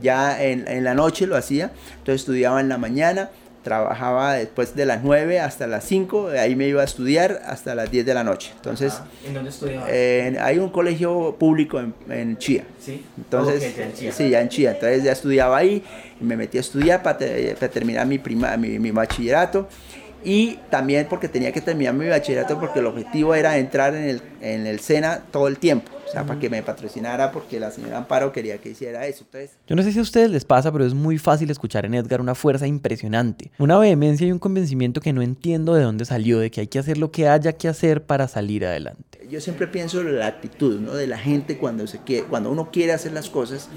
Ya 0.00 0.42
en, 0.42 0.66
en 0.66 0.82
la 0.82 0.94
noche 0.94 1.28
lo 1.28 1.36
hacía, 1.36 1.70
entonces 1.98 2.22
estudiaba 2.22 2.60
en 2.60 2.68
la 2.68 2.76
mañana, 2.76 3.30
trabajaba 3.66 4.34
después 4.34 4.76
de 4.76 4.86
las 4.86 5.02
9 5.02 5.40
hasta 5.40 5.66
las 5.66 5.82
5, 5.86 6.28
ahí 6.40 6.54
me 6.54 6.68
iba 6.68 6.82
a 6.82 6.84
estudiar 6.84 7.42
hasta 7.44 7.74
las 7.74 7.90
10 7.90 8.06
de 8.06 8.14
la 8.14 8.22
noche. 8.22 8.52
Entonces, 8.54 8.94
¿En 9.26 9.34
dónde 9.34 9.50
estudiabas? 9.50 9.88
eh, 9.90 10.36
hay 10.40 10.58
un 10.60 10.70
colegio 10.70 11.34
público 11.36 11.80
en, 11.80 11.92
en 12.08 12.38
Chía. 12.38 12.62
Sí. 12.80 13.04
Entonces, 13.16 13.76
ya 13.76 13.82
en 13.86 13.92
Chía. 13.92 14.12
sí, 14.12 14.30
ya 14.30 14.40
en 14.40 14.48
Chía. 14.48 14.70
Entonces 14.70 15.02
ya 15.02 15.10
estudiaba 15.10 15.56
ahí 15.56 15.82
y 16.20 16.24
me 16.24 16.36
metí 16.36 16.58
a 16.58 16.60
estudiar 16.60 17.02
para, 17.02 17.18
te- 17.18 17.54
para 17.58 17.72
terminar 17.72 18.06
mi, 18.06 18.18
prima, 18.18 18.56
mi, 18.56 18.78
mi 18.78 18.92
bachillerato. 18.92 19.66
Y 20.24 20.58
también 20.70 21.06
porque 21.10 21.28
tenía 21.28 21.50
que 21.50 21.60
terminar 21.60 21.94
mi 21.94 22.08
bachillerato 22.08 22.58
porque 22.60 22.78
el 22.78 22.86
objetivo 22.86 23.34
era 23.34 23.58
entrar 23.58 23.94
en 23.96 24.04
el, 24.08 24.22
en 24.40 24.66
el 24.68 24.78
SENA 24.78 25.22
todo 25.32 25.48
el 25.48 25.58
tiempo. 25.58 25.90
O 26.06 26.12
sea, 26.12 26.24
para 26.24 26.38
que 26.38 26.48
me 26.48 26.62
patrocinara 26.62 27.32
porque 27.32 27.58
la 27.58 27.70
señora 27.70 27.98
Amparo 27.98 28.32
quería 28.32 28.58
que 28.58 28.70
hiciera 28.70 29.06
eso. 29.06 29.24
Entonces, 29.24 29.58
Yo 29.66 29.74
no 29.74 29.82
sé 29.82 29.92
si 29.92 29.98
a 29.98 30.02
ustedes 30.02 30.30
les 30.30 30.44
pasa, 30.44 30.70
pero 30.72 30.86
es 30.86 30.94
muy 30.94 31.18
fácil 31.18 31.50
escuchar 31.50 31.84
en 31.84 31.94
Edgar 31.94 32.20
una 32.20 32.34
fuerza 32.34 32.66
impresionante, 32.66 33.50
una 33.58 33.76
vehemencia 33.78 34.26
y 34.26 34.32
un 34.32 34.38
convencimiento 34.38 35.00
que 35.00 35.12
no 35.12 35.22
entiendo 35.22 35.74
de 35.74 35.82
dónde 35.82 36.04
salió, 36.04 36.38
de 36.38 36.50
que 36.50 36.60
hay 36.60 36.66
que 36.68 36.78
hacer 36.78 36.96
lo 36.98 37.10
que 37.10 37.28
haya 37.28 37.52
que 37.52 37.68
hacer 37.68 38.04
para 38.04 38.28
salir 38.28 38.64
adelante. 38.64 39.02
yo 39.28 39.40
siempre 39.40 39.66
pienso 39.66 40.00
en 40.00 40.18
la 40.18 40.28
actitud 40.28 40.80
¿no? 40.80 40.94
de 40.94 41.08
la 41.08 41.18
gente 41.18 41.58
cuando, 41.58 41.86
se 41.88 41.98
quiere, 41.98 42.26
cuando 42.26 42.50
uno 42.50 42.70
quiere 42.70 42.92
hacer 42.92 43.12
las 43.12 43.28
cosas, 43.28 43.68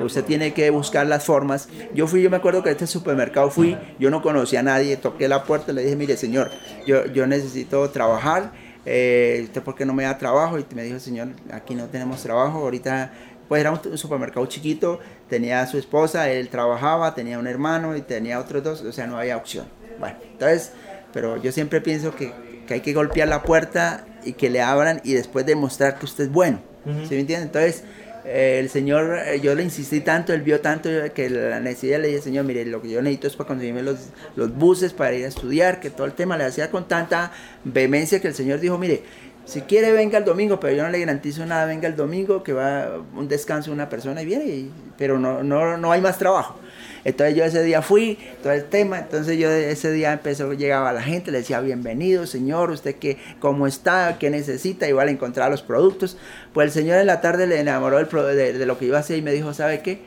usted 0.00 0.24
tiene 0.24 0.52
que 0.52 0.68
buscar 0.70 1.06
las 1.06 1.24
formas. 1.24 1.68
Yo 1.94 2.06
fui, 2.06 2.22
yo 2.22 2.28
me 2.28 2.36
acuerdo 2.36 2.62
que 2.62 2.68
a 2.68 2.72
este 2.72 2.86
supermercado 2.86 3.50
fui, 3.50 3.76
yo 3.98 4.10
no 4.10 4.20
conocía 4.20 4.60
a 4.60 4.62
nadie, 4.62 4.96
toqué 4.98 5.28
la 5.28 5.44
puerta 5.44 5.72
y 5.72 5.74
le 5.74 5.82
dije, 5.82 5.96
mire 5.96 6.16
señor, 6.18 6.50
yo, 6.86 7.06
yo 7.06 7.26
necesito 7.26 7.88
trabajar, 7.90 8.52
eh, 8.90 9.42
¿usted 9.44 9.62
por 9.62 9.74
qué 9.74 9.84
no 9.84 9.92
me 9.92 10.04
da 10.04 10.16
trabajo? 10.16 10.58
Y 10.58 10.64
me 10.74 10.82
dijo, 10.82 10.98
señor, 10.98 11.28
aquí 11.52 11.74
no 11.74 11.86
tenemos 11.88 12.22
trabajo, 12.22 12.58
ahorita, 12.60 13.12
pues 13.46 13.60
era 13.60 13.70
un 13.70 13.98
supermercado 13.98 14.46
chiquito, 14.46 14.98
tenía 15.28 15.60
a 15.60 15.66
su 15.66 15.76
esposa, 15.76 16.30
él 16.30 16.48
trabajaba, 16.48 17.14
tenía 17.14 17.38
un 17.38 17.46
hermano 17.46 17.94
y 17.96 18.00
tenía 18.00 18.40
otros 18.40 18.62
dos, 18.64 18.82
o 18.82 18.92
sea, 18.92 19.06
no 19.06 19.18
había 19.18 19.36
opción. 19.36 19.66
Bueno, 19.98 20.16
entonces, 20.32 20.72
pero 21.12 21.36
yo 21.36 21.52
siempre 21.52 21.82
pienso 21.82 22.16
que, 22.16 22.32
que 22.66 22.74
hay 22.74 22.80
que 22.80 22.94
golpear 22.94 23.28
la 23.28 23.42
puerta 23.42 24.06
y 24.24 24.32
que 24.32 24.48
le 24.48 24.62
abran 24.62 25.02
y 25.04 25.12
después 25.12 25.44
demostrar 25.44 25.98
que 25.98 26.06
usted 26.06 26.24
es 26.24 26.32
bueno. 26.32 26.60
¿Sí 27.06 27.14
me 27.14 27.20
entiende? 27.20 27.44
Entonces, 27.44 27.84
el 28.30 28.68
señor, 28.68 29.18
eh, 29.26 29.40
yo 29.40 29.54
le 29.54 29.62
insistí 29.62 30.00
tanto, 30.00 30.32
él 30.32 30.42
vio 30.42 30.60
tanto 30.60 30.88
que 31.14 31.30
la 31.30 31.60
necesidad 31.60 32.00
le 32.00 32.08
dije, 32.08 32.20
señor, 32.20 32.44
mire, 32.44 32.64
lo 32.66 32.82
que 32.82 32.90
yo 32.90 33.00
necesito 33.00 33.26
es 33.26 33.36
para 33.36 33.48
conseguirme 33.48 33.82
los, 33.82 34.10
buses 34.56 34.92
para 34.92 35.14
ir 35.14 35.24
a 35.24 35.28
estudiar, 35.28 35.80
que 35.80 35.90
todo 35.90 36.06
el 36.06 36.12
tema 36.12 36.36
le 36.36 36.44
hacía 36.44 36.70
con 36.70 36.86
tanta 36.86 37.32
vehemencia 37.64 38.20
que 38.20 38.28
el 38.28 38.34
señor 38.34 38.60
dijo, 38.60 38.76
mire, 38.78 39.02
si 39.44 39.62
quiere 39.62 39.92
venga 39.92 40.18
el 40.18 40.24
domingo, 40.24 40.60
pero 40.60 40.76
yo 40.76 40.82
no 40.82 40.90
le 40.90 41.00
garantizo 41.00 41.46
nada, 41.46 41.64
venga 41.64 41.88
el 41.88 41.96
domingo, 41.96 42.42
que 42.42 42.52
va 42.52 43.00
un 43.16 43.28
descanso 43.28 43.70
de 43.70 43.74
una 43.74 43.88
persona 43.88 44.20
y 44.20 44.26
viene, 44.26 44.66
pero 44.98 45.18
no, 45.18 45.42
no, 45.42 45.78
no 45.78 45.92
hay 45.92 46.00
más 46.00 46.18
trabajo. 46.18 46.58
Entonces 47.04 47.36
yo 47.36 47.44
ese 47.44 47.62
día 47.62 47.82
fui, 47.82 48.18
todo 48.42 48.52
el 48.52 48.64
tema, 48.64 48.98
entonces 48.98 49.38
yo 49.38 49.50
ese 49.50 49.92
día 49.92 50.12
empezó, 50.12 50.52
llegaba 50.52 50.92
la 50.92 51.02
gente, 51.02 51.30
le 51.30 51.38
decía, 51.38 51.60
bienvenido 51.60 52.26
señor, 52.26 52.70
usted 52.70 52.96
qué, 52.96 53.18
cómo 53.40 53.66
está, 53.66 54.18
qué 54.18 54.30
necesita, 54.30 54.88
igual 54.88 55.08
encontrar 55.08 55.50
los 55.50 55.62
productos. 55.62 56.16
Pues 56.52 56.66
el 56.66 56.72
señor 56.72 56.98
en 56.98 57.06
la 57.06 57.20
tarde 57.20 57.46
le 57.46 57.60
enamoró 57.60 57.96
del 57.96 58.08
de, 58.36 58.52
de 58.52 58.66
lo 58.66 58.78
que 58.78 58.86
iba 58.86 58.96
a 58.96 59.00
hacer 59.00 59.18
y 59.18 59.22
me 59.22 59.32
dijo, 59.32 59.52
¿sabe 59.54 59.80
qué? 59.80 60.00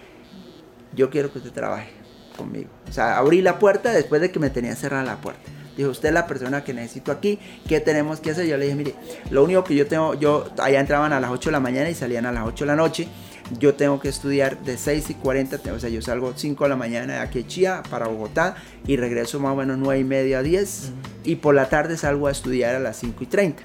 Yo 0.93 1.09
quiero 1.09 1.31
que 1.31 1.39
usted 1.39 1.51
trabaje 1.51 1.89
conmigo. 2.37 2.69
O 2.89 2.91
sea, 2.91 3.17
abrí 3.17 3.41
la 3.41 3.59
puerta 3.59 3.91
después 3.91 4.21
de 4.21 4.31
que 4.31 4.39
me 4.39 4.49
tenía 4.49 4.75
cerrada 4.75 5.03
la 5.03 5.17
puerta. 5.17 5.49
Dijo, 5.77 5.89
usted 5.89 6.09
es 6.09 6.13
la 6.13 6.27
persona 6.27 6.63
que 6.63 6.73
necesito 6.73 7.11
aquí, 7.11 7.39
¿qué 7.67 7.79
tenemos 7.79 8.19
que 8.19 8.31
hacer? 8.31 8.45
Yo 8.45 8.57
le 8.57 8.65
dije, 8.65 8.75
mire, 8.75 8.95
lo 9.29 9.43
único 9.43 9.63
que 9.63 9.73
yo 9.73 9.87
tengo, 9.87 10.15
yo, 10.15 10.49
allá 10.59 10.79
entraban 10.81 11.13
a 11.13 11.19
las 11.19 11.31
8 11.31 11.49
de 11.49 11.51
la 11.53 11.59
mañana 11.61 11.89
y 11.89 11.95
salían 11.95 12.25
a 12.25 12.31
las 12.31 12.45
8 12.45 12.65
de 12.65 12.67
la 12.67 12.75
noche. 12.75 13.07
Yo 13.59 13.75
tengo 13.75 13.99
que 13.99 14.09
estudiar 14.09 14.59
de 14.61 14.77
6 14.77 15.09
y 15.09 15.13
40, 15.15 15.59
o 15.73 15.79
sea, 15.79 15.89
yo 15.89 16.01
salgo 16.01 16.33
5 16.35 16.63
de 16.63 16.69
la 16.69 16.75
mañana 16.75 17.13
de 17.13 17.19
aquí 17.19 17.39
a 17.39 17.47
Chía 17.47 17.83
para 17.89 18.07
Bogotá 18.07 18.55
y 18.87 18.95
regreso 18.97 19.39
más 19.39 19.53
o 19.53 19.55
menos 19.55 19.77
9 19.77 19.99
y 19.99 20.03
media 20.03 20.39
a 20.39 20.43
10 20.43 20.91
y 21.25 21.35
por 21.35 21.53
la 21.53 21.67
tarde 21.67 21.97
salgo 21.97 22.27
a 22.27 22.31
estudiar 22.31 22.75
a 22.75 22.79
las 22.79 22.97
5 22.97 23.23
y 23.23 23.27
30 23.27 23.63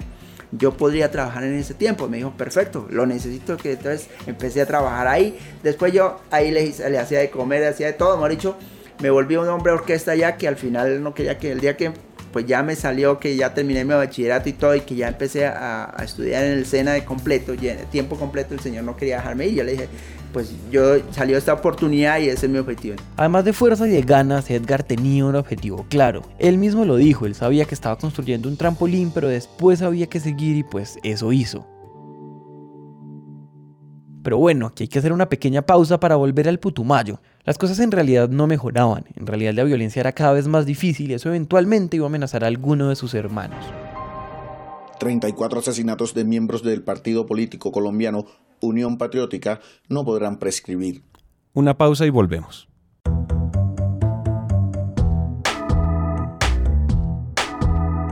yo 0.51 0.75
podría 0.75 1.11
trabajar 1.11 1.43
en 1.43 1.55
ese 1.55 1.73
tiempo. 1.73 2.07
Me 2.07 2.17
dijo, 2.17 2.31
perfecto, 2.31 2.87
lo 2.89 3.05
necesito 3.05 3.57
que 3.57 3.73
entonces 3.73 4.07
empecé 4.25 4.61
a 4.61 4.65
trabajar 4.65 5.07
ahí. 5.07 5.37
Después 5.63 5.93
yo 5.93 6.21
ahí 6.31 6.51
le, 6.51 6.69
hacía 6.97 7.19
de 7.19 7.29
comer, 7.29 7.61
le 7.61 7.67
hacía 7.67 7.87
de 7.87 7.93
todo, 7.93 8.15
mejor 8.15 8.31
dicho, 8.31 8.57
me 9.01 9.09
volví 9.09 9.35
un 9.35 9.47
hombre 9.47 9.71
de 9.71 9.79
orquesta 9.79 10.15
ya 10.15 10.37
que 10.37 10.47
al 10.47 10.55
final 10.55 11.03
no 11.03 11.13
quería 11.13 11.37
que 11.37 11.51
el 11.51 11.59
día 11.59 11.77
que 11.77 11.91
pues 12.37 12.45
ya 12.45 12.61
me 12.61 12.75
salió 12.75 13.17
que 13.17 13.35
ya 13.35 13.55
terminé 13.55 13.83
mi 13.83 13.95
bachillerato 13.95 14.47
y 14.47 14.53
todo 14.53 14.75
y 14.75 14.81
que 14.81 14.93
ya 14.93 15.07
empecé 15.07 15.47
a, 15.47 15.91
estudiar 16.03 16.43
en 16.43 16.51
el 16.51 16.67
SENA 16.67 16.93
de 16.93 17.03
completo, 17.03 17.53
tiempo 17.89 18.15
completo, 18.15 18.53
el 18.53 18.59
señor 18.59 18.83
no 18.83 18.95
quería 18.95 19.15
dejarme 19.15 19.47
ir. 19.47 19.55
Yo 19.55 19.63
le 19.63 19.71
dije, 19.71 19.89
pues 20.31 20.53
yo 20.69 20.97
salió 21.09 21.35
esta 21.35 21.51
oportunidad 21.51 22.19
y 22.19 22.29
ese 22.29 22.45
es 22.45 22.51
mi 22.51 22.59
objetivo. 22.59 22.97
Además 23.15 23.43
de 23.43 23.53
fuerza 23.53 23.87
y 23.87 23.89
de 23.89 24.03
ganas, 24.03 24.51
Edgar 24.51 24.83
tenía 24.83 25.25
un 25.25 25.35
objetivo 25.35 25.87
claro. 25.89 26.21
Él 26.37 26.59
mismo 26.59 26.85
lo 26.85 26.97
dijo, 26.97 27.25
él 27.25 27.33
sabía 27.33 27.65
que 27.65 27.73
estaba 27.73 27.97
construyendo 27.97 28.47
un 28.47 28.55
trampolín, 28.55 29.09
pero 29.11 29.29
después 29.29 29.81
había 29.81 30.05
que 30.05 30.19
seguir 30.19 30.57
y 30.57 30.63
pues 30.63 30.99
eso 31.01 31.33
hizo. 31.33 31.65
Pero 34.21 34.37
bueno, 34.37 34.67
aquí 34.67 34.83
hay 34.83 34.89
que 34.89 34.99
hacer 34.99 35.11
una 35.11 35.27
pequeña 35.27 35.63
pausa 35.63 35.99
para 35.99 36.17
volver 36.17 36.47
al 36.47 36.59
Putumayo. 36.59 37.19
Las 37.47 37.57
cosas 37.57 37.79
en 37.79 37.91
realidad 37.93 38.27
no 38.27 38.45
mejoraban, 38.45 39.05
en 39.15 39.25
realidad 39.25 39.53
la 39.53 39.63
violencia 39.63 40.01
era 40.01 40.11
cada 40.11 40.33
vez 40.33 40.49
más 40.49 40.65
difícil 40.65 41.11
y 41.11 41.13
eso 41.13 41.29
eventualmente 41.29 41.95
iba 41.95 42.05
a 42.05 42.09
amenazar 42.09 42.43
a 42.43 42.47
alguno 42.47 42.89
de 42.89 42.97
sus 42.97 43.13
hermanos. 43.13 43.65
34 44.99 45.59
asesinatos 45.59 46.13
de 46.13 46.25
miembros 46.25 46.61
del 46.61 46.83
partido 46.83 47.25
político 47.25 47.71
colombiano 47.71 48.25
Unión 48.59 48.97
Patriótica 48.97 49.61
no 49.87 50.03
podrán 50.03 50.39
prescribir. 50.39 51.03
Una 51.53 51.77
pausa 51.77 52.05
y 52.05 52.09
volvemos. 52.09 52.67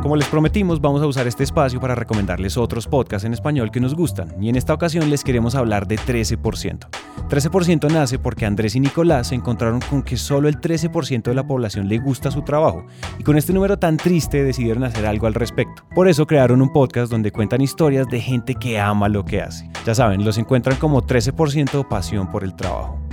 Como 0.06 0.18
les 0.18 0.28
prometimos, 0.28 0.80
vamos 0.80 1.02
a 1.02 1.08
usar 1.08 1.26
este 1.26 1.44
espacio 1.44 1.80
para 1.80 1.96
recomendarles 1.96 2.58
otros 2.58 2.86
podcasts 2.86 3.26
en 3.26 3.34
español 3.34 3.72
que 3.72 3.80
nos 3.80 3.96
gustan, 3.96 4.36
y 4.40 4.50
en 4.50 4.56
esta 4.56 4.72
ocasión 4.72 5.10
les 5.10 5.24
queremos 5.24 5.56
hablar 5.56 5.88
de 5.88 5.96
13%. 5.96 6.88
13% 7.28 7.92
nace 7.92 8.20
porque 8.20 8.46
Andrés 8.46 8.76
y 8.76 8.82
Nicolás 8.82 9.30
se 9.30 9.34
encontraron 9.34 9.82
con 9.82 10.04
que 10.04 10.16
solo 10.16 10.48
el 10.48 10.62
13% 10.62 11.24
de 11.24 11.34
la 11.34 11.48
población 11.48 11.88
le 11.88 11.98
gusta 11.98 12.30
su 12.30 12.44
trabajo, 12.44 12.86
y 13.18 13.24
con 13.24 13.36
este 13.36 13.52
número 13.52 13.80
tan 13.80 13.98
triste 13.98 14.44
decidieron 14.44 14.84
hacer 14.84 15.08
algo 15.08 15.26
al 15.26 15.34
respecto. 15.34 15.82
Por 15.96 16.08
eso 16.08 16.28
crearon 16.28 16.62
un 16.62 16.72
podcast 16.72 17.12
donde 17.12 17.32
cuentan 17.32 17.62
historias 17.62 18.06
de 18.06 18.22
gente 18.22 18.54
que 18.54 18.80
ama 18.80 19.10
lo 19.10 19.26
que 19.26 19.42
hace. 19.42 19.72
Ya 19.88 19.96
saben, 19.96 20.24
los 20.24 20.38
encuentran 20.38 20.78
como 20.78 21.02
13% 21.02 21.88
pasión 21.88 22.30
por 22.30 22.44
el 22.44 22.56
trabajo. 22.56 23.05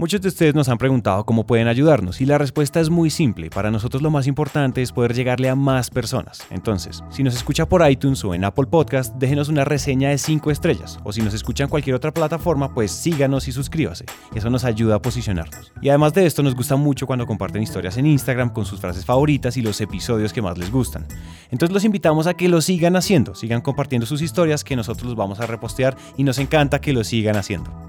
Muchos 0.00 0.20
de 0.20 0.28
ustedes 0.28 0.54
nos 0.54 0.68
han 0.68 0.78
preguntado 0.78 1.24
cómo 1.24 1.44
pueden 1.44 1.66
ayudarnos 1.66 2.20
y 2.20 2.24
la 2.24 2.38
respuesta 2.38 2.78
es 2.78 2.88
muy 2.88 3.10
simple. 3.10 3.50
Para 3.50 3.72
nosotros 3.72 4.00
lo 4.00 4.12
más 4.12 4.28
importante 4.28 4.80
es 4.80 4.92
poder 4.92 5.12
llegarle 5.12 5.48
a 5.48 5.56
más 5.56 5.90
personas. 5.90 6.46
Entonces, 6.50 7.02
si 7.10 7.24
nos 7.24 7.34
escucha 7.34 7.68
por 7.68 7.84
iTunes 7.90 8.24
o 8.24 8.32
en 8.32 8.44
Apple 8.44 8.66
Podcast, 8.66 9.16
déjenos 9.16 9.48
una 9.48 9.64
reseña 9.64 10.10
de 10.10 10.18
5 10.18 10.52
estrellas. 10.52 11.00
O 11.02 11.12
si 11.12 11.20
nos 11.20 11.34
escucha 11.34 11.64
en 11.64 11.68
cualquier 11.70 11.96
otra 11.96 12.14
plataforma, 12.14 12.72
pues 12.72 12.92
síganos 12.92 13.48
y 13.48 13.52
suscríbase. 13.52 14.04
Eso 14.36 14.48
nos 14.50 14.62
ayuda 14.62 14.94
a 14.94 15.02
posicionarnos. 15.02 15.72
Y 15.82 15.88
además 15.88 16.14
de 16.14 16.26
esto, 16.26 16.44
nos 16.44 16.54
gusta 16.54 16.76
mucho 16.76 17.04
cuando 17.04 17.26
comparten 17.26 17.60
historias 17.60 17.96
en 17.96 18.06
Instagram 18.06 18.50
con 18.50 18.66
sus 18.66 18.78
frases 18.78 19.04
favoritas 19.04 19.56
y 19.56 19.62
los 19.62 19.80
episodios 19.80 20.32
que 20.32 20.42
más 20.42 20.56
les 20.58 20.70
gustan. 20.70 21.08
Entonces 21.50 21.74
los 21.74 21.84
invitamos 21.84 22.28
a 22.28 22.34
que 22.34 22.48
lo 22.48 22.60
sigan 22.60 22.94
haciendo, 22.94 23.34
sigan 23.34 23.62
compartiendo 23.62 24.06
sus 24.06 24.22
historias 24.22 24.62
que 24.62 24.76
nosotros 24.76 25.06
los 25.06 25.16
vamos 25.16 25.40
a 25.40 25.46
repostear 25.46 25.96
y 26.16 26.22
nos 26.22 26.38
encanta 26.38 26.80
que 26.80 26.92
lo 26.92 27.02
sigan 27.02 27.34
haciendo. 27.34 27.87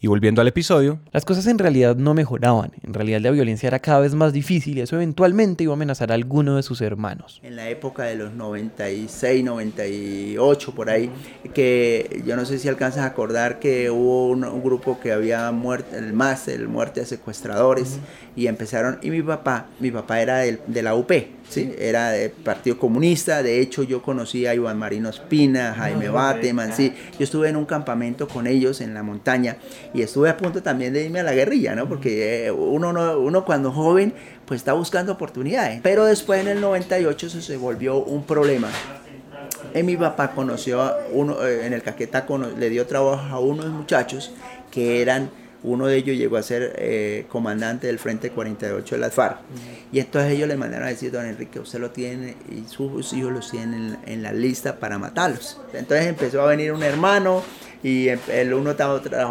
Y 0.00 0.06
volviendo 0.06 0.40
al 0.40 0.46
episodio, 0.46 1.00
las 1.10 1.24
cosas 1.24 1.48
en 1.48 1.58
realidad 1.58 1.96
no 1.96 2.14
mejoraban. 2.14 2.70
En 2.84 2.94
realidad 2.94 3.20
la 3.20 3.32
violencia 3.32 3.66
era 3.66 3.80
cada 3.80 3.98
vez 3.98 4.14
más 4.14 4.32
difícil 4.32 4.78
y 4.78 4.80
eso 4.82 4.94
eventualmente 4.94 5.64
iba 5.64 5.72
a 5.72 5.74
amenazar 5.74 6.12
a 6.12 6.14
alguno 6.14 6.54
de 6.54 6.62
sus 6.62 6.80
hermanos. 6.82 7.40
En 7.42 7.56
la 7.56 7.68
época 7.68 8.04
de 8.04 8.14
los 8.14 8.32
96, 8.32 9.44
98, 9.44 10.72
por 10.72 10.88
ahí, 10.88 11.10
que 11.52 12.22
yo 12.24 12.36
no 12.36 12.44
sé 12.44 12.60
si 12.60 12.68
alcanzas 12.68 13.02
a 13.02 13.06
acordar 13.06 13.58
que 13.58 13.90
hubo 13.90 14.28
un, 14.28 14.62
grupo 14.62 15.00
que 15.00 15.10
había 15.10 15.50
muerto, 15.50 15.96
el 15.96 16.12
MAS, 16.12 16.46
el 16.46 16.68
muerte 16.68 17.00
de 17.00 17.06
secuestradores, 17.06 17.98
y 18.36 18.46
empezaron, 18.46 19.00
y 19.02 19.10
mi 19.10 19.22
papá, 19.22 19.66
mi 19.80 19.90
papá 19.90 20.20
era 20.20 20.38
de 20.38 20.82
la 20.82 20.94
UP, 20.94 21.10
¿sí? 21.48 21.74
Era 21.78 22.10
del 22.10 22.30
Partido 22.30 22.78
Comunista, 22.78 23.42
de 23.42 23.60
hecho 23.60 23.82
yo 23.82 24.02
conocí 24.02 24.46
a 24.46 24.54
Iván 24.54 24.78
Marino 24.78 25.08
Espina, 25.08 25.74
Jaime 25.74 26.08
Bateman, 26.08 26.74
sí. 26.74 26.92
Yo 27.18 27.24
estuve 27.24 27.48
en 27.48 27.56
un 27.56 27.64
campamento 27.64 28.28
con 28.28 28.46
ellos 28.46 28.80
en 28.80 28.94
la 28.94 29.02
montaña 29.02 29.56
y 29.94 30.02
estuve 30.02 30.30
a 30.30 30.36
punto 30.36 30.62
también 30.62 30.92
de 30.92 31.04
irme 31.04 31.20
a 31.20 31.24
la 31.24 31.32
guerrilla, 31.32 31.74
¿no? 31.74 31.88
Porque 31.88 32.46
eh, 32.46 32.50
uno, 32.50 32.90
uno 33.18 33.44
cuando 33.44 33.72
joven 33.72 34.12
pues 34.46 34.60
está 34.60 34.72
buscando 34.72 35.12
oportunidades. 35.12 35.80
Pero 35.82 36.04
después 36.04 36.40
en 36.40 36.48
el 36.48 36.60
98 36.60 37.26
eso 37.26 37.40
se 37.40 37.56
volvió 37.56 37.98
un 37.98 38.24
problema. 38.24 38.68
Y 39.74 39.82
mi 39.82 39.96
papá 39.96 40.32
conoció 40.32 40.80
a 40.80 40.96
uno, 41.12 41.46
eh, 41.46 41.66
en 41.66 41.72
el 41.72 41.82
Caquetá, 41.82 42.26
le 42.58 42.70
dio 42.70 42.86
trabajo 42.86 43.34
a 43.34 43.38
unos 43.38 43.66
muchachos 43.66 44.32
que 44.70 45.02
eran 45.02 45.30
uno 45.68 45.86
de 45.86 45.96
ellos 45.96 46.16
llegó 46.16 46.36
a 46.36 46.42
ser 46.42 46.74
eh, 46.76 47.26
comandante 47.28 47.86
del 47.86 47.98
Frente 47.98 48.30
48 48.30 48.94
de 48.94 49.00
las 49.00 49.14
FARC. 49.14 49.38
Y 49.92 50.00
entonces 50.00 50.32
ellos 50.32 50.48
le 50.48 50.56
mandaron 50.56 50.86
a 50.86 50.90
decir, 50.90 51.10
don 51.12 51.26
Enrique, 51.26 51.60
usted 51.60 51.78
lo 51.78 51.90
tiene 51.90 52.36
y 52.50 52.68
sus 52.68 53.12
hijos 53.12 53.32
los 53.32 53.50
tienen 53.50 53.98
en 54.06 54.22
la 54.22 54.32
lista 54.32 54.78
para 54.78 54.98
matarlos. 54.98 55.60
Entonces 55.72 56.06
empezó 56.06 56.42
a 56.42 56.46
venir 56.46 56.72
un 56.72 56.82
hermano 56.82 57.42
y 57.82 58.08
em, 58.08 58.18
el 58.32 58.54
uno 58.54 58.74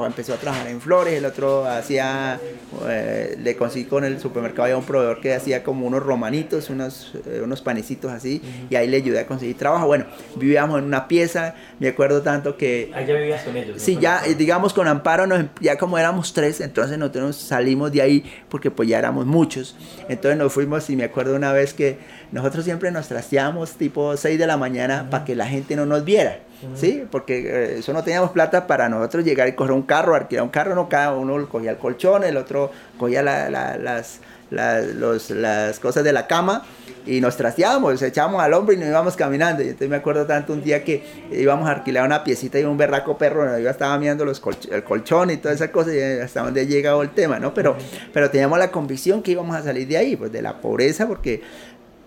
empezó 0.05 0.33
a 0.33 0.37
trabajar 0.37 0.67
en 0.67 0.79
flores, 0.79 1.15
el 1.15 1.25
otro 1.25 1.65
hacía, 1.65 2.39
eh, 2.87 3.37
le 3.41 3.55
conseguí 3.57 3.85
con 3.85 4.05
el 4.05 4.19
supermercado, 4.19 4.63
había 4.63 4.77
un 4.77 4.85
proveedor 4.85 5.19
que 5.19 5.33
hacía 5.33 5.63
como 5.63 5.85
unos 5.85 6.03
romanitos, 6.03 6.69
unos, 6.69 7.13
eh, 7.25 7.41
unos 7.43 7.61
panecitos 7.61 8.11
así, 8.11 8.41
y 8.69 8.75
ahí 8.75 8.87
le 8.87 8.97
ayudé 8.97 9.19
a 9.19 9.27
conseguir 9.27 9.57
trabajo. 9.57 9.87
Bueno, 9.87 10.05
vivíamos 10.35 10.79
en 10.79 10.85
una 10.85 11.07
pieza, 11.07 11.55
me 11.79 11.89
acuerdo 11.89 12.21
tanto 12.21 12.57
que... 12.57 12.91
Ahí 12.93 13.05
ya 13.05 13.15
vivías 13.15 13.43
con 13.43 13.57
ellos. 13.57 13.81
Sí, 13.81 13.97
ya, 13.99 14.21
digamos, 14.37 14.73
con 14.73 14.87
Amparo, 14.87 15.27
nos, 15.27 15.45
ya 15.59 15.77
como 15.77 15.97
éramos 15.97 16.33
tres, 16.33 16.61
entonces 16.61 16.97
nosotros 16.97 17.35
salimos 17.35 17.91
de 17.91 18.01
ahí 18.01 18.23
porque 18.49 18.71
pues 18.71 18.87
ya 18.87 18.97
éramos 18.97 19.25
muchos. 19.25 19.75
Entonces 20.07 20.37
nos 20.37 20.53
fuimos 20.53 20.89
y 20.89 20.95
me 20.95 21.03
acuerdo 21.03 21.35
una 21.35 21.51
vez 21.51 21.73
que 21.73 21.97
nosotros 22.31 22.63
siempre 22.63 22.91
nos 22.91 23.07
trasteamos 23.07 23.73
tipo 23.73 24.15
6 24.15 24.39
de 24.39 24.47
la 24.47 24.57
mañana 24.57 25.09
para 25.09 25.25
que 25.25 25.35
la 25.35 25.47
gente 25.47 25.75
no 25.75 25.85
nos 25.85 26.05
viera. 26.05 26.39
¿Sí? 26.75 27.03
Porque 27.09 27.39
eh, 27.39 27.79
eso 27.79 27.93
no 27.93 28.03
teníamos 28.03 28.31
plata 28.31 28.67
para 28.67 28.89
nosotros 28.89 29.23
llegar 29.23 29.47
y 29.47 29.53
coger 29.53 29.71
un 29.73 29.83
carro, 29.83 30.15
alquilar 30.15 30.43
un 30.43 30.49
carro, 30.49 30.75
no, 30.75 30.89
cada 30.89 31.13
uno 31.13 31.47
cogía 31.49 31.71
el 31.71 31.77
colchón, 31.77 32.23
el 32.23 32.37
otro 32.37 32.71
cogía 32.97 33.21
las, 33.23 34.19
las 34.49 35.79
cosas 35.79 36.03
de 36.03 36.13
la 36.13 36.27
cama 36.27 36.63
y 37.05 37.21
nos 37.21 37.37
trasteábamos, 37.37 38.01
echábamos 38.01 38.41
al 38.41 38.53
hombro 38.53 38.73
y 38.73 38.77
nos 38.77 38.87
íbamos 38.87 39.15
caminando. 39.15 39.63
Y 39.63 39.67
entonces 39.67 39.89
me 39.89 39.95
acuerdo 39.95 40.25
tanto 40.25 40.53
un 40.53 40.61
día 40.61 40.83
que 40.83 41.03
íbamos 41.31 41.67
a 41.67 41.71
alquilar 41.71 42.05
una 42.05 42.23
piecita 42.23 42.59
y 42.59 42.63
un 42.63 42.77
berraco 42.77 43.17
perro, 43.17 43.57
yo 43.59 43.69
estaba 43.69 43.97
mirando 43.97 44.25
los 44.25 44.41
el 44.69 44.83
colchón 44.83 45.31
y 45.31 45.37
toda 45.37 45.53
esa 45.53 45.71
cosa 45.71 45.93
y 45.93 45.99
hasta 45.99 46.43
donde 46.43 46.61
ha 46.61 46.65
llegado 46.65 47.01
el 47.01 47.09
tema, 47.11 47.39
¿no? 47.39 47.53
Pero, 47.53 47.77
pero 48.13 48.29
teníamos 48.29 48.59
la 48.59 48.71
convicción 48.71 49.23
que 49.23 49.31
íbamos 49.31 49.55
a 49.55 49.63
salir 49.63 49.87
de 49.87 49.97
ahí, 49.97 50.15
pues 50.15 50.31
de 50.31 50.41
la 50.41 50.59
pobreza, 50.59 51.07
porque 51.07 51.41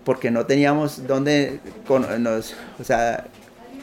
porque 0.03 0.31
no 0.31 0.45
teníamos 0.45 1.05
dónde 1.05 1.59
nos, 2.19 2.55
o 2.79 2.83
sea, 2.83 3.25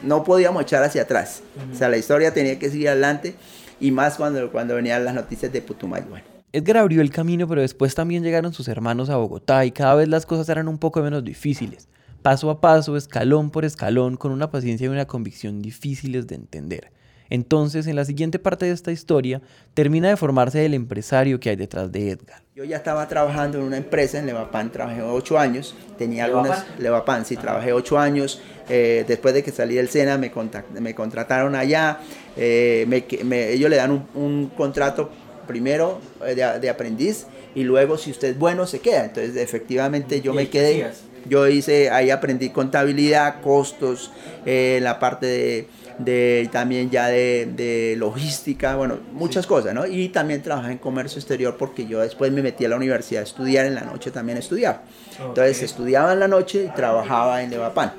no 0.03 0.25
podíamos 0.25 0.63
echar 0.63 0.83
hacia 0.83 1.03
atrás. 1.03 1.43
O 1.73 1.77
sea, 1.77 1.89
la 1.89 1.97
historia 1.97 2.33
tenía 2.33 2.59
que 2.59 2.71
seguir 2.71 2.89
adelante 2.89 3.35
y 3.81 3.91
más 3.91 4.17
cuando, 4.17 4.51
cuando 4.51 4.75
venían 4.75 5.05
las 5.05 5.15
noticias 5.15 5.53
de 5.53 5.63
Putumayo. 5.63 6.07
Edgar 6.53 6.79
abrió 6.79 7.03
el 7.03 7.11
camino, 7.11 7.47
pero 7.47 7.61
después 7.61 7.95
también 7.95 8.23
llegaron 8.23 8.53
sus 8.53 8.69
hermanos 8.69 9.11
a 9.11 9.17
Bogotá 9.17 9.65
y 9.65 9.71
cada 9.71 9.95
vez 9.95 10.09
las 10.09 10.25
cosas 10.25 10.49
eran 10.49 10.69
un 10.69 10.79
poco 10.79 11.03
menos 11.03 11.23
difíciles. 11.23 11.89
Paso 12.23 12.51
a 12.51 12.61
paso, 12.61 12.97
escalón 12.97 13.51
por 13.51 13.65
escalón, 13.65 14.17
con 14.17 14.33
una 14.33 14.51
paciencia 14.51 14.87
y 14.87 14.89
una 14.89 15.07
convicción 15.07 15.63
difíciles 15.63 16.27
de 16.27 16.35
entender. 16.37 16.91
Entonces, 17.31 17.87
en 17.87 17.97
la 17.97 18.05
siguiente 18.05 18.38
parte 18.38 18.67
de 18.67 18.73
esta 18.73 18.93
historia, 18.93 19.43
termina 19.75 20.09
de 20.09 20.17
formarse 20.17 20.64
el 20.64 20.75
empresario 20.75 21.38
que 21.41 21.51
hay 21.51 21.57
detrás 21.57 21.93
de 21.93 22.11
Edgar. 22.11 22.43
Yo 22.55 22.64
ya 22.64 22.77
estaba 22.77 23.07
trabajando 23.07 23.59
en 23.59 23.64
una 23.64 23.77
empresa, 23.77 24.19
en 24.19 24.27
Levapan, 24.27 24.73
trabajé 24.73 25.03
ocho 25.03 25.38
años, 25.38 25.75
tenía 25.97 26.25
algunas, 26.25 26.67
Levapan, 26.79 27.25
sí, 27.25 27.37
trabajé 27.37 27.73
ocho 27.73 27.99
años, 27.99 28.41
eh, 28.69 29.05
después 29.07 29.33
de 29.33 29.43
que 29.43 29.53
salí 29.53 29.77
del 29.77 29.88
SENA 29.88 30.19
me, 30.19 30.33
me 30.81 30.95
contrataron 30.95 31.55
allá, 31.55 32.01
eh, 32.37 32.87
ellos 33.31 33.71
le 33.71 33.77
dan 33.77 34.07
un, 34.14 34.51
contrato 34.57 35.11
primero 35.47 36.01
eh, 36.27 36.35
de, 36.35 36.69
aprendiz 36.69 37.27
y 37.55 37.62
luego 37.62 37.97
si 37.97 38.11
usted 38.11 38.31
es 38.31 38.38
bueno 38.38 38.67
se 38.67 38.81
queda, 38.81 39.05
entonces 39.05 39.37
efectivamente 39.37 40.21
yo 40.21 40.35
me 40.35 40.51
quedé, 40.51 40.91
yo 41.29 41.47
hice, 41.47 41.91
ahí 41.91 42.11
aprendí 42.11 42.51
contabilidad, 42.51 43.41
costos, 43.41 44.11
la 44.45 44.99
parte 44.99 45.27
de 45.27 45.69
de 45.99 46.49
también 46.53 46.91
ya 46.91 47.09
de, 47.09 47.95
logística, 47.99 48.77
bueno, 48.77 48.99
muchas 49.13 49.47
cosas, 49.47 49.75
¿no? 49.75 49.87
Y 49.87 50.09
también 50.09 50.43
trabajé 50.43 50.73
en 50.73 50.79
comercio 50.79 51.19
exterior 51.19 51.57
porque 51.59 51.87
yo 51.87 52.01
después 52.01 52.33
me 52.33 52.43
metí 52.43 52.65
a 52.65 52.69
la 52.69 52.77
universidad 52.77 53.23
a 53.23 53.25
estudiar, 53.25 53.67
en 53.67 53.75
la 53.75 53.83
noche 53.83 54.11
también 54.11 54.39
estudiaba. 54.39 54.83
Entonces 55.19 55.63
estudiaba 55.63 56.13
en 56.13 56.21
la 56.21 56.29
noche 56.29 56.65
y 56.65 56.75
trabajaba 56.75 57.43
en 57.43 57.51
Levapan. 57.51 57.93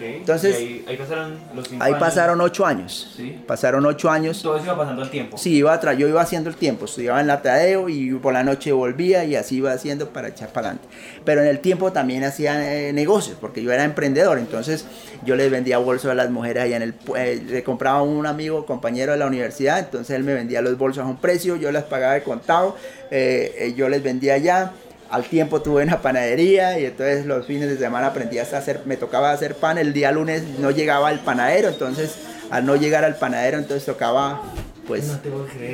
Entonces, 0.00 0.56
ahí, 0.86 0.96
pasaron 0.96 1.38
los 1.54 1.68
Ahí 1.78 1.92
pasaron 1.98 2.40
ocho 2.40 2.64
años. 2.64 3.12
¿Sí? 3.16 3.38
Pasaron 3.46 3.84
ocho 3.84 4.10
años. 4.10 4.42
Todo 4.42 4.56
eso 4.56 4.64
iba 4.64 4.78
pasando 4.78 5.02
el 5.02 5.10
tiempo. 5.10 5.36
Sí, 5.36 5.56
iba 5.56 5.72
atrás, 5.72 5.96
yo 5.98 6.08
iba 6.08 6.22
haciendo 6.22 6.48
el 6.48 6.56
tiempo. 6.56 6.86
Estudiaba 6.86 7.20
en 7.20 7.26
la 7.26 7.42
Tadeo 7.42 7.88
y 7.88 8.12
por 8.14 8.32
la 8.32 8.44
noche 8.44 8.72
volvía 8.72 9.24
y 9.24 9.36
así 9.36 9.56
iba 9.56 9.72
haciendo 9.72 10.08
para 10.10 10.28
echar 10.28 10.48
para 10.50 10.68
adelante. 10.68 10.88
Pero 11.24 11.42
en 11.42 11.48
el 11.48 11.60
tiempo 11.60 11.92
también 11.92 12.24
hacía 12.24 12.88
eh, 12.88 12.92
negocios 12.92 13.36
porque 13.40 13.62
yo 13.62 13.70
era 13.72 13.84
emprendedor. 13.84 14.38
Entonces, 14.38 14.86
yo 15.24 15.36
les 15.36 15.50
vendía 15.50 15.78
bolsos 15.78 16.10
a 16.10 16.14
las 16.14 16.30
mujeres 16.30 16.64
allá 16.64 16.76
en 16.76 16.82
el. 16.82 16.94
Eh, 17.16 17.42
le 17.46 17.62
compraba 17.62 17.98
a 17.98 18.02
un 18.02 18.26
amigo, 18.26 18.64
compañero 18.64 19.12
de 19.12 19.18
la 19.18 19.26
universidad. 19.26 19.80
Entonces, 19.80 20.16
él 20.16 20.24
me 20.24 20.32
vendía 20.32 20.62
los 20.62 20.78
bolsos 20.78 21.04
a 21.04 21.06
un 21.06 21.18
precio, 21.18 21.56
yo 21.56 21.70
las 21.72 21.84
pagaba 21.84 22.14
de 22.14 22.22
contado. 22.22 22.76
Eh, 23.10 23.74
yo 23.76 23.88
les 23.88 24.02
vendía 24.02 24.34
allá 24.34 24.72
al 25.10 25.24
tiempo 25.24 25.62
tuve 25.62 25.82
una 25.82 26.00
panadería 26.02 26.78
y 26.78 26.84
entonces 26.84 27.26
los 27.26 27.46
fines 27.46 27.68
de 27.68 27.78
semana 27.78 28.08
aprendí 28.08 28.38
a 28.38 28.42
hacer, 28.42 28.82
me 28.84 28.96
tocaba 28.96 29.30
hacer 29.30 29.54
pan, 29.54 29.78
el 29.78 29.92
día 29.92 30.12
lunes 30.12 30.42
no 30.58 30.70
llegaba 30.70 31.10
el 31.10 31.20
panadero, 31.20 31.68
entonces 31.68 32.16
al 32.50 32.66
no 32.66 32.76
llegar 32.76 33.04
al 33.04 33.16
panadero 33.16 33.58
entonces 33.58 33.84
tocaba 33.84 34.42
pues, 34.86 35.18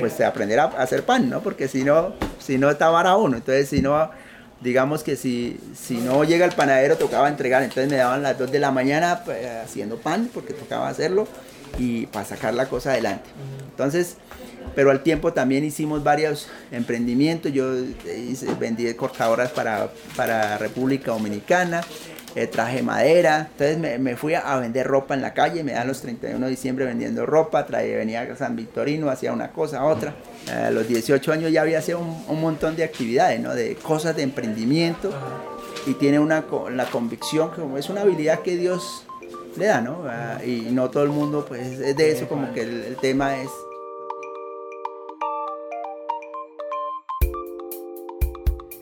pues 0.00 0.20
aprender 0.20 0.58
a 0.60 0.64
hacer 0.64 1.04
pan, 1.04 1.30
¿no? 1.30 1.40
Porque 1.40 1.68
si 1.68 1.84
no, 1.84 2.14
si 2.38 2.58
no 2.58 2.70
estaba 2.70 3.16
uno, 3.16 3.36
entonces 3.36 3.68
si 3.68 3.80
no, 3.80 4.10
digamos 4.60 5.02
que 5.04 5.16
si, 5.16 5.60
si 5.74 5.98
no 5.98 6.24
llega 6.24 6.44
el 6.44 6.52
panadero 6.52 6.96
tocaba 6.96 7.28
entregar, 7.28 7.62
entonces 7.62 7.90
me 7.90 7.96
daban 7.96 8.22
las 8.22 8.38
2 8.38 8.50
de 8.50 8.58
la 8.58 8.70
mañana 8.70 9.22
pues, 9.24 9.46
haciendo 9.64 9.98
pan 9.98 10.30
porque 10.32 10.52
tocaba 10.52 10.88
hacerlo 10.88 11.28
y 11.78 12.06
para 12.06 12.24
sacar 12.24 12.54
la 12.54 12.66
cosa 12.66 12.92
adelante. 12.92 13.30
Entonces, 13.70 14.16
pero 14.74 14.90
al 14.90 15.02
tiempo 15.02 15.32
también 15.32 15.64
hicimos 15.64 16.02
varios 16.02 16.48
emprendimientos. 16.70 17.52
Yo 17.52 17.72
vendí 18.58 18.92
cortadoras 18.94 19.50
para, 19.50 19.90
para 20.16 20.58
República 20.58 21.12
Dominicana, 21.12 21.82
eh, 22.34 22.48
traje 22.48 22.82
madera, 22.82 23.48
entonces 23.52 24.00
me, 24.00 24.16
fui 24.16 24.34
a, 24.34 24.56
vender 24.56 24.86
ropa 24.86 25.14
en 25.14 25.22
la 25.22 25.34
calle, 25.34 25.62
me 25.62 25.72
dan 25.72 25.86
los 25.86 26.00
31 26.00 26.44
de 26.44 26.50
diciembre 26.50 26.84
vendiendo 26.84 27.24
ropa, 27.26 27.64
traje, 27.64 27.94
venía 27.94 28.22
a 28.22 28.36
San 28.36 28.56
Victorino, 28.56 29.08
hacía 29.08 29.32
una 29.32 29.52
cosa, 29.52 29.84
otra. 29.84 30.16
a 30.52 30.70
los 30.70 30.88
18 30.88 31.32
años 31.32 31.52
ya 31.52 31.62
había 31.62 31.78
hecho 31.78 32.00
un, 32.00 32.40
montón 32.40 32.74
de 32.74 32.82
actividades, 32.82 33.38
¿no? 33.40 33.54
de 33.54 33.76
cosas 33.76 34.16
de 34.16 34.22
emprendimiento 34.22 35.12
y 35.86 35.94
tiene 35.94 36.18
una, 36.18 36.44
la 36.72 36.86
convicción, 36.86 37.52
que 37.52 37.78
es 37.78 37.88
una 37.88 38.00
habilidad 38.00 38.40
que 38.40 38.56
Dios 38.56 39.04
le 39.56 39.66
da, 39.66 39.80
¿no? 39.80 40.02
Y 40.44 40.72
no 40.72 40.90
todo 40.90 41.04
el 41.04 41.10
mundo, 41.10 41.44
pues 41.46 41.80
es 41.80 41.96
de 41.96 42.10
eso 42.10 42.28
como 42.28 42.52
que 42.52 42.62
el 42.62 42.96
tema 43.00 43.36
es 43.40 43.48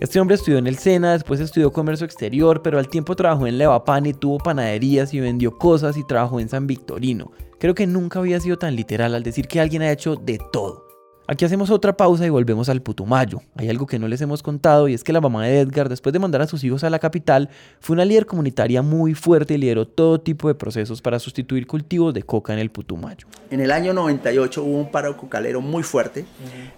Este 0.02 0.18
hombre 0.18 0.35
estudió 0.35 0.58
en 0.58 0.66
el 0.66 0.78
SENA, 0.78 1.12
después 1.12 1.38
estudió 1.38 1.72
comercio 1.72 2.04
exterior, 2.04 2.61
pero 2.61 2.80
al 2.80 2.88
tiempo 2.88 3.14
trabajó 3.14 3.46
en 3.46 3.56
Levapan 3.56 4.04
y 4.04 4.12
tuvo 4.12 4.38
panaderías 4.38 5.14
y 5.14 5.20
vendió 5.20 5.56
cosas 5.56 5.96
y 5.96 6.02
trabajó 6.02 6.40
en 6.40 6.48
San 6.48 6.66
Victorino. 6.66 7.30
Creo 7.61 7.76
que 7.76 7.87
nunca 7.87 8.18
había 8.18 8.40
sido 8.40 8.58
tan 8.58 8.74
literal 8.74 9.14
al 9.14 9.22
decir 9.22 9.46
que 9.46 9.61
alguien 9.61 9.82
ha 9.82 9.92
hecho 9.92 10.16
de 10.16 10.40
todo. 10.52 10.91
Aquí 11.32 11.46
hacemos 11.46 11.70
otra 11.70 11.96
pausa 11.96 12.26
y 12.26 12.28
volvemos 12.28 12.68
al 12.68 12.82
Putumayo. 12.82 13.40
Hay 13.56 13.70
algo 13.70 13.86
que 13.86 13.98
no 13.98 14.06
les 14.06 14.20
hemos 14.20 14.42
contado 14.42 14.86
y 14.86 14.92
es 14.92 15.02
que 15.02 15.14
la 15.14 15.20
mamá 15.22 15.46
de 15.46 15.60
Edgar, 15.60 15.88
después 15.88 16.12
de 16.12 16.18
mandar 16.18 16.42
a 16.42 16.46
sus 16.46 16.62
hijos 16.62 16.84
a 16.84 16.90
la 16.90 16.98
capital, 16.98 17.48
fue 17.80 17.94
una 17.94 18.04
líder 18.04 18.26
comunitaria 18.26 18.82
muy 18.82 19.14
fuerte 19.14 19.54
y 19.54 19.56
lideró 19.56 19.88
todo 19.88 20.20
tipo 20.20 20.48
de 20.48 20.54
procesos 20.54 21.00
para 21.00 21.18
sustituir 21.18 21.66
cultivos 21.66 22.12
de 22.12 22.22
coca 22.22 22.52
en 22.52 22.58
el 22.58 22.70
Putumayo. 22.70 23.26
En 23.50 23.60
el 23.60 23.70
año 23.70 23.94
98 23.94 24.62
hubo 24.62 24.76
un 24.76 24.90
paro 24.90 25.16
cocalero 25.16 25.62
muy 25.62 25.82
fuerte. 25.82 26.26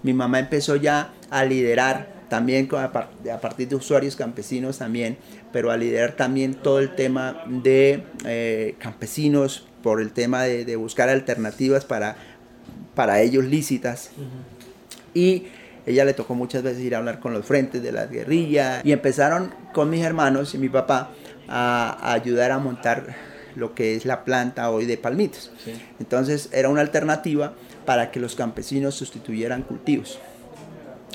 Mi 0.04 0.12
mamá 0.12 0.38
empezó 0.38 0.76
ya 0.76 1.12
a 1.30 1.44
liderar 1.44 2.14
también 2.28 2.68
a 2.72 3.40
partir 3.40 3.66
de 3.66 3.74
usuarios 3.74 4.14
campesinos 4.14 4.78
también, 4.78 5.18
pero 5.52 5.72
a 5.72 5.76
liderar 5.76 6.12
también 6.12 6.54
todo 6.54 6.78
el 6.78 6.94
tema 6.94 7.42
de 7.48 8.04
eh, 8.24 8.76
campesinos 8.78 9.66
por 9.84 10.00
el 10.00 10.12
tema 10.12 10.44
de, 10.44 10.76
buscar 10.76 11.10
alternativas 11.10 11.84
para, 11.84 12.16
para 12.94 13.20
ellos 13.20 13.44
lícitas. 13.44 14.10
Y 15.14 15.46
ella 15.86 16.04
le 16.04 16.14
tocó 16.14 16.34
muchas 16.34 16.62
veces 16.62 16.82
ir 16.82 16.94
a 16.94 16.98
hablar 16.98 17.20
con 17.20 17.32
los 17.32 17.44
frentes 17.44 17.82
de 17.82 17.92
la 17.92 18.06
guerrilla 18.06 18.80
y 18.84 18.92
empezaron 18.92 19.52
con 19.72 19.90
mis 19.90 20.02
hermanos 20.02 20.54
y 20.54 20.58
mi 20.58 20.68
papá 20.68 21.10
a, 21.48 22.12
ayudar 22.12 22.52
a 22.52 22.58
montar 22.58 23.14
lo 23.54 23.74
que 23.74 23.94
es 23.94 24.04
la 24.04 24.24
planta 24.24 24.70
hoy 24.70 24.86
de 24.86 24.96
palmitos. 24.96 25.52
Entonces 26.00 26.48
era 26.52 26.68
una 26.68 26.80
alternativa 26.80 27.54
para 27.84 28.10
que 28.10 28.18
los 28.18 28.34
campesinos 28.34 28.94
sustituyeran 28.94 29.62
cultivos. 29.62 30.18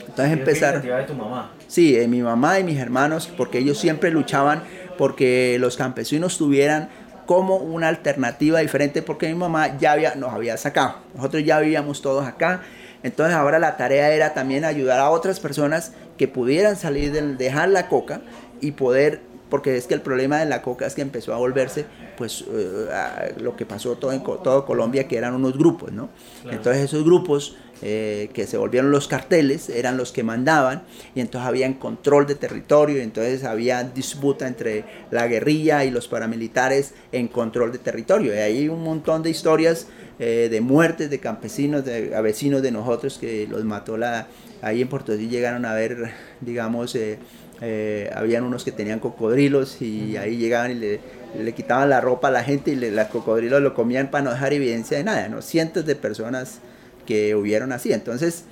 Entonces 0.08 0.38
empezaron... 0.38 0.82
de 0.82 1.04
tu 1.04 1.14
mamá? 1.14 1.52
Sí, 1.68 1.94
de 1.94 2.08
mi 2.08 2.22
mamá 2.22 2.60
y 2.60 2.64
mis 2.64 2.78
hermanos, 2.78 3.30
porque 3.36 3.60
ellos 3.60 3.78
siempre 3.78 4.12
luchaban 4.12 4.64
porque 4.98 5.58
los 5.60 5.78
campesinos 5.78 6.38
tuvieran 6.38 6.90
como 7.30 7.58
una 7.58 7.90
alternativa 7.90 8.58
diferente, 8.58 9.04
porque 9.04 9.28
mi 9.28 9.36
mamá 9.36 9.78
ya 9.78 9.92
había, 9.92 10.16
nos 10.16 10.34
había 10.34 10.58
sacado. 10.58 10.96
Nosotros 11.14 11.44
ya 11.46 11.60
vivíamos 11.60 12.02
todos 12.02 12.26
acá. 12.26 12.64
Entonces 13.04 13.36
ahora 13.36 13.60
la 13.60 13.78
tarea 13.78 14.10
era 14.10 14.34
también 14.34 14.66
ayudar 14.66 15.00
a 15.00 15.12
otras 15.12 15.40
personas 15.40 15.94
que 16.18 16.28
pudieran 16.28 16.76
salir 16.76 17.12
de 17.12 17.22
dejar 17.36 17.70
la 17.70 17.88
coca 17.88 18.22
y 18.62 18.72
poder 18.72 19.22
porque 19.52 19.78
es 19.78 19.86
que 19.86 19.94
el 19.94 20.02
problema 20.02 20.40
de 20.40 20.48
la 20.48 20.64
coca 20.64 20.88
es 20.88 20.96
que 20.96 21.04
empezó 21.04 21.32
a 21.36 21.38
volverse 21.38 21.86
pues 22.18 22.46
eh, 22.52 23.36
lo 23.40 23.56
que 23.56 23.66
pasó 23.66 23.96
todo 23.96 24.12
en 24.12 24.24
todo 24.24 24.66
Colombia 24.66 25.08
que 25.08 25.18
eran 25.18 25.34
unos 25.34 25.58
grupos 25.58 25.92
no 25.92 26.10
entonces 26.52 26.84
esos 26.84 27.04
grupos 27.04 27.58
eh, 27.82 28.30
que 28.34 28.46
se 28.46 28.58
volvieron 28.58 28.92
los 28.92 29.08
carteles, 29.08 29.70
eran 29.70 29.96
los 29.96 30.12
que 30.12 30.24
mandaban, 30.24 30.84
y 31.16 31.22
entonces 31.22 31.48
había 31.48 31.80
control 31.80 32.28
de 32.28 32.36
territorio, 32.36 32.98
y 32.98 33.02
entonces 33.02 33.44
había 33.44 33.84
disputa 33.84 34.48
entre 34.48 34.84
la 35.12 35.28
guerrilla 35.28 35.86
y 35.86 35.92
los 35.92 36.08
paramilitares 36.08 36.94
en 37.12 37.28
control 37.28 37.72
de 37.72 37.78
territorio. 37.78 38.34
Y 38.34 38.38
hay 38.38 38.68
un 38.68 38.84
montón 38.84 39.24
de 39.24 39.30
historias 39.30 39.88
eh, 40.20 40.50
de 40.52 40.62
muertes 40.62 41.10
de 41.10 41.20
campesinos, 41.20 41.86
de 41.86 42.16
a 42.16 42.22
vecinos 42.22 42.62
de 42.62 42.72
nosotros 42.72 43.18
que 43.18 43.48
los 43.48 43.64
mató 43.64 43.98
la... 43.98 44.28
Ahí 44.62 44.82
en 44.82 44.90
Puerto 44.90 45.14
Rico 45.14 45.32
llegaron 45.32 45.64
a 45.64 45.74
ver, 45.74 46.12
digamos, 46.42 46.98
eh, 47.62 48.10
habían 48.14 48.44
unos 48.44 48.66
que 48.66 48.74
tenían 48.74 49.00
cocodrilos 49.00 49.82
y 49.82 50.18
ahí 50.18 50.36
llegaban 50.36 50.72
y 50.72 50.76
le, 50.76 51.00
le 51.42 51.54
quitaban 51.54 51.90
la 51.90 52.02
ropa 52.02 52.28
a 52.28 52.32
la 52.32 52.44
gente 52.44 52.72
y 52.72 52.76
le, 52.76 52.92
los 52.92 53.08
cocodrilos 53.08 53.62
lo 53.62 53.74
comían 53.74 54.12
para 54.12 54.26
no 54.26 54.32
dejar 54.32 54.52
evidencia 54.52 54.98
de 54.98 55.06
nada, 55.06 55.30
¿no? 55.30 55.42
Cientos 55.42 55.86
de 55.86 55.96
personas 55.96 56.60
que 57.10 57.34
hubieron 57.34 57.72
así. 57.72 57.92
Entonces, 57.92 58.44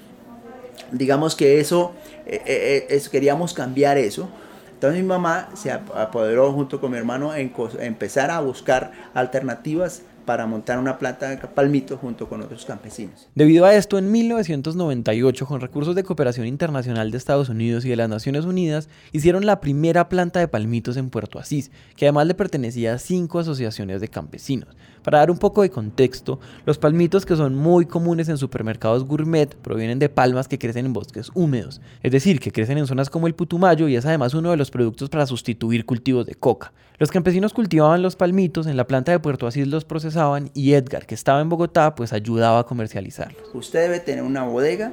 digamos 0.91 1.35
que 1.35 1.59
eso, 1.59 1.93
eh, 2.25 2.41
eh, 2.47 2.87
eh, 2.89 3.01
queríamos 3.11 3.53
cambiar 3.53 3.99
eso. 3.99 4.27
Entonces 4.73 4.99
mi 4.99 5.07
mamá 5.07 5.49
se 5.53 5.71
apoderó 5.71 6.51
junto 6.53 6.81
con 6.81 6.89
mi 6.91 6.97
hermano 6.97 7.35
en 7.35 7.53
empezar 7.79 8.31
a 8.31 8.39
buscar 8.39 8.91
alternativas 9.13 10.01
para 10.27 10.45
montar 10.45 10.77
una 10.77 10.99
planta 10.99 11.29
de 11.29 11.37
palmito 11.37 11.97
junto 11.97 12.27
con 12.27 12.41
otros 12.41 12.65
campesinos. 12.65 13.29
Debido 13.33 13.63
a 13.63 13.73
esto, 13.73 13.97
en 13.97 14.11
1998, 14.11 15.45
con 15.45 15.61
recursos 15.61 15.95
de 15.95 16.03
cooperación 16.03 16.45
internacional 16.47 17.11
de 17.11 17.17
Estados 17.17 17.47
Unidos 17.47 17.85
y 17.85 17.89
de 17.89 17.95
las 17.95 18.09
Naciones 18.09 18.43
Unidas, 18.43 18.89
hicieron 19.13 19.45
la 19.45 19.61
primera 19.61 20.09
planta 20.09 20.41
de 20.41 20.49
palmitos 20.49 20.97
en 20.97 21.09
Puerto 21.11 21.39
Asís, 21.39 21.71
que 21.95 22.05
además 22.05 22.27
le 22.27 22.33
pertenecía 22.33 22.95
a 22.95 22.97
cinco 22.97 23.39
asociaciones 23.39 24.01
de 24.01 24.09
campesinos. 24.09 24.75
Para 25.07 25.19
dar 25.19 25.31
un 25.31 25.37
poco 25.37 25.61
de 25.61 25.69
contexto, 25.69 26.37
los 26.65 26.77
palmitos 26.77 27.25
que 27.25 27.37
son 27.37 27.55
muy 27.55 27.85
comunes 27.85 28.27
en 28.27 28.37
supermercados 28.37 29.05
gourmet 29.05 29.55
provienen 29.55 29.99
de 29.99 30.09
palmas 30.09 30.49
que 30.49 30.59
crecen 30.59 30.85
en 30.85 30.91
bosques 30.91 31.31
húmedos, 31.33 31.79
es 32.03 32.11
decir, 32.11 32.41
que 32.41 32.51
crecen 32.51 32.77
en 32.77 32.87
zonas 32.87 33.09
como 33.09 33.25
el 33.27 33.33
Putumayo 33.33 33.87
y 33.87 33.95
es 33.95 34.05
además 34.05 34.33
uno 34.33 34.51
de 34.51 34.57
los 34.57 34.69
productos 34.69 35.07
para 35.07 35.25
sustituir 35.25 35.85
cultivos 35.85 36.25
de 36.25 36.35
coca. 36.35 36.73
Los 36.97 37.09
campesinos 37.09 37.53
cultivaban 37.53 38.01
los 38.01 38.17
palmitos, 38.17 38.67
en 38.67 38.75
la 38.75 38.85
planta 38.85 39.13
de 39.13 39.19
Puerto 39.19 39.47
Asís 39.47 39.67
los 39.67 39.85
procesaban 39.85 40.51
y 40.53 40.73
Edgar, 40.73 41.05
que 41.05 41.15
estaba 41.15 41.39
en 41.39 41.47
Bogotá, 41.47 41.95
pues 41.95 42.11
ayudaba 42.11 42.59
a 42.59 42.65
comercializarlos. 42.65 43.41
Usted 43.53 43.83
debe 43.83 44.01
tener 44.01 44.25
una 44.25 44.43
bodega 44.43 44.91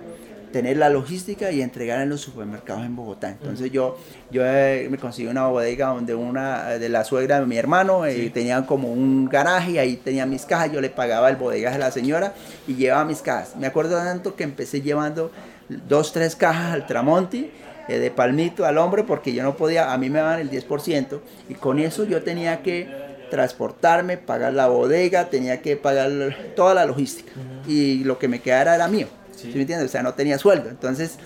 tener 0.54 0.76
la 0.76 0.88
logística 0.88 1.50
y 1.50 1.62
entregar 1.62 2.00
en 2.00 2.08
los 2.08 2.20
supermercados 2.20 2.86
en 2.86 2.94
Bogotá. 2.94 3.28
Entonces 3.28 3.72
yo, 3.72 3.98
yo 4.30 4.42
eh, 4.46 4.86
me 4.88 4.98
conseguí 4.98 5.26
una 5.26 5.48
bodega 5.48 5.88
donde 5.88 6.14
una 6.14 6.78
de 6.78 6.88
la 6.88 7.02
suegra 7.02 7.40
de 7.40 7.46
mi 7.46 7.56
hermano 7.56 8.06
eh, 8.06 8.30
tenía 8.32 8.64
como 8.64 8.92
un 8.92 9.24
garaje 9.24 9.72
y 9.72 9.78
ahí 9.78 9.96
tenía 9.96 10.26
mis 10.26 10.46
cajas, 10.46 10.70
yo 10.70 10.80
le 10.80 10.90
pagaba 10.90 11.28
el 11.28 11.34
bodegaje 11.34 11.74
a 11.74 11.80
la 11.80 11.90
señora 11.90 12.34
y 12.68 12.76
llevaba 12.76 13.04
mis 13.04 13.20
cajas. 13.20 13.56
Me 13.56 13.66
acuerdo 13.66 13.96
tanto 13.96 14.36
que 14.36 14.44
empecé 14.44 14.80
llevando 14.80 15.32
dos, 15.68 16.12
tres 16.12 16.36
cajas 16.36 16.72
al 16.72 16.86
Tramonti 16.86 17.50
eh, 17.88 17.98
de 17.98 18.12
palmito 18.12 18.64
al 18.64 18.78
hombre 18.78 19.02
porque 19.02 19.34
yo 19.34 19.42
no 19.42 19.56
podía, 19.56 19.92
a 19.92 19.98
mí 19.98 20.08
me 20.08 20.20
daban 20.20 20.38
el 20.38 20.52
10% 20.52 21.18
y 21.48 21.54
con 21.54 21.80
eso 21.80 22.04
yo 22.04 22.22
tenía 22.22 22.62
que 22.62 22.86
transportarme, 23.28 24.18
pagar 24.18 24.52
la 24.52 24.68
bodega, 24.68 25.30
tenía 25.30 25.60
que 25.62 25.76
pagar 25.76 26.12
toda 26.54 26.74
la 26.74 26.86
logística 26.86 27.32
y 27.66 28.04
lo 28.04 28.20
que 28.20 28.28
me 28.28 28.38
quedara 28.38 28.76
era 28.76 28.86
mío. 28.86 29.08
¿Sí? 29.36 29.52
me 29.54 29.60
entiendes? 29.60 29.88
O 29.88 29.92
sea, 29.92 30.02
no 30.02 30.14
tenía 30.14 30.38
sueldo. 30.38 30.68
Entonces, 30.68 31.18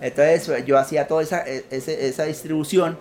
entonces 0.00 0.64
yo 0.64 0.78
hacía 0.78 1.06
toda 1.08 1.22
esa, 1.22 1.44
e, 1.46 1.64
esa, 1.70 2.24
distribución. 2.24 2.98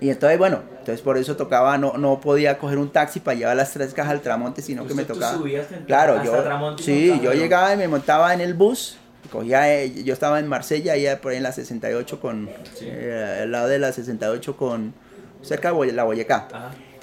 Y 0.00 0.10
entonces, 0.10 0.38
bueno, 0.38 0.62
entonces 0.78 1.00
por 1.00 1.16
eso 1.16 1.36
tocaba, 1.36 1.78
no, 1.78 1.94
no 1.94 2.20
podía 2.20 2.58
coger 2.58 2.78
un 2.78 2.90
taxi 2.90 3.20
para 3.20 3.36
llevar 3.36 3.56
las 3.56 3.72
tres 3.72 3.94
cajas 3.94 4.12
al 4.12 4.20
Tramonte, 4.20 4.60
sino 4.60 4.86
que 4.86 4.94
me 4.94 5.04
tocaba. 5.04 5.38
claro, 5.86 6.22
yo, 6.22 6.76
sí, 6.78 7.18
yo 7.22 7.32
llegaba 7.32 7.72
y 7.72 7.76
me 7.76 7.88
montaba 7.88 8.34
en 8.34 8.40
el 8.40 8.54
bus, 8.54 8.98
cogía, 9.32 9.72
eh, 9.72 10.02
yo 10.04 10.12
estaba 10.12 10.38
en 10.38 10.48
Marsella, 10.48 10.92
ahí 10.92 11.06
por 11.22 11.32
ahí 11.32 11.38
en 11.38 11.44
la 11.44 11.52
68 11.52 12.20
con, 12.20 12.50
eh, 12.82 13.40
al 13.42 13.52
lado 13.52 13.68
de 13.68 13.78
la 13.78 13.92
68 13.92 14.56
con, 14.56 14.92
cerca 15.42 15.72
de 15.72 15.92
la 15.92 16.04
Boyacá. 16.04 16.48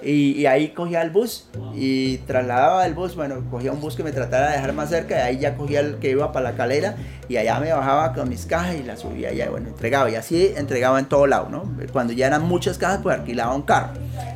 Y, 0.06 0.46
ahí 0.46 0.70
cogía 0.70 1.02
el 1.02 1.12
bus 1.12 1.48
y 1.74 2.18
trasladaba 2.20 2.86
el 2.86 2.94
bus, 2.94 3.16
bueno, 3.16 3.44
cogía 3.50 3.72
un 3.72 3.80
bus 3.80 3.96
que 3.96 4.04
me 4.04 4.12
tratara 4.12 4.50
de 4.50 4.56
dejar 4.56 4.74
más 4.74 4.89
cerca, 4.89 5.16
y 5.16 5.22
ahí 5.22 5.39
ya 5.39 5.56
cogía 5.56 5.80
el 5.80 5.96
que 5.96 6.12
iba 6.12 6.32
para 6.32 6.52
la 6.52 6.58
calera 6.58 6.96
y 7.30 7.38
allá 7.38 7.60
me 7.60 7.72
bajaba 7.72 8.13
con 8.13 8.30
mis 8.30 8.46
cajas 8.46 8.76
y 8.76 8.84
las 8.84 9.00
subía 9.00 9.32
y 9.32 9.48
bueno, 9.50 9.70
entregaba 9.70 10.10
y 10.10 10.16
así 10.16 10.54
entregaba 10.58 11.00
en 11.00 11.06
todo 11.06 11.28
lado, 11.28 11.50
¿no? 11.50 11.63
Cuando 11.92 12.13
ya 12.13 12.28
eran 12.28 12.44
muchas 12.44 12.78
cajas, 12.78 13.00
pues 13.02 13.18
alquilaba 13.18 13.56
un 13.56 13.62
carro, 13.63 13.94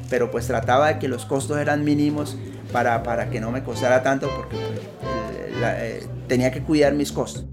pero 0.10 0.32
pues 0.32 0.48
trataba 0.48 0.88
de 0.88 1.00
que 1.00 1.08
los 1.08 1.26
costos 1.26 1.58
eran 1.58 1.84
mínimos 1.84 2.38
para, 2.72 3.04
para 3.04 3.30
que 3.30 3.40
no 3.40 3.52
me 3.52 3.64
costara 3.64 4.04
tanto 4.04 4.30
porque 4.36 4.56
pues, 4.56 5.52
eh, 5.64 6.08
tenía 6.28 6.52
que 6.52 6.62
cuidar 6.62 6.94
mis 6.94 7.12
costos. 7.12 7.46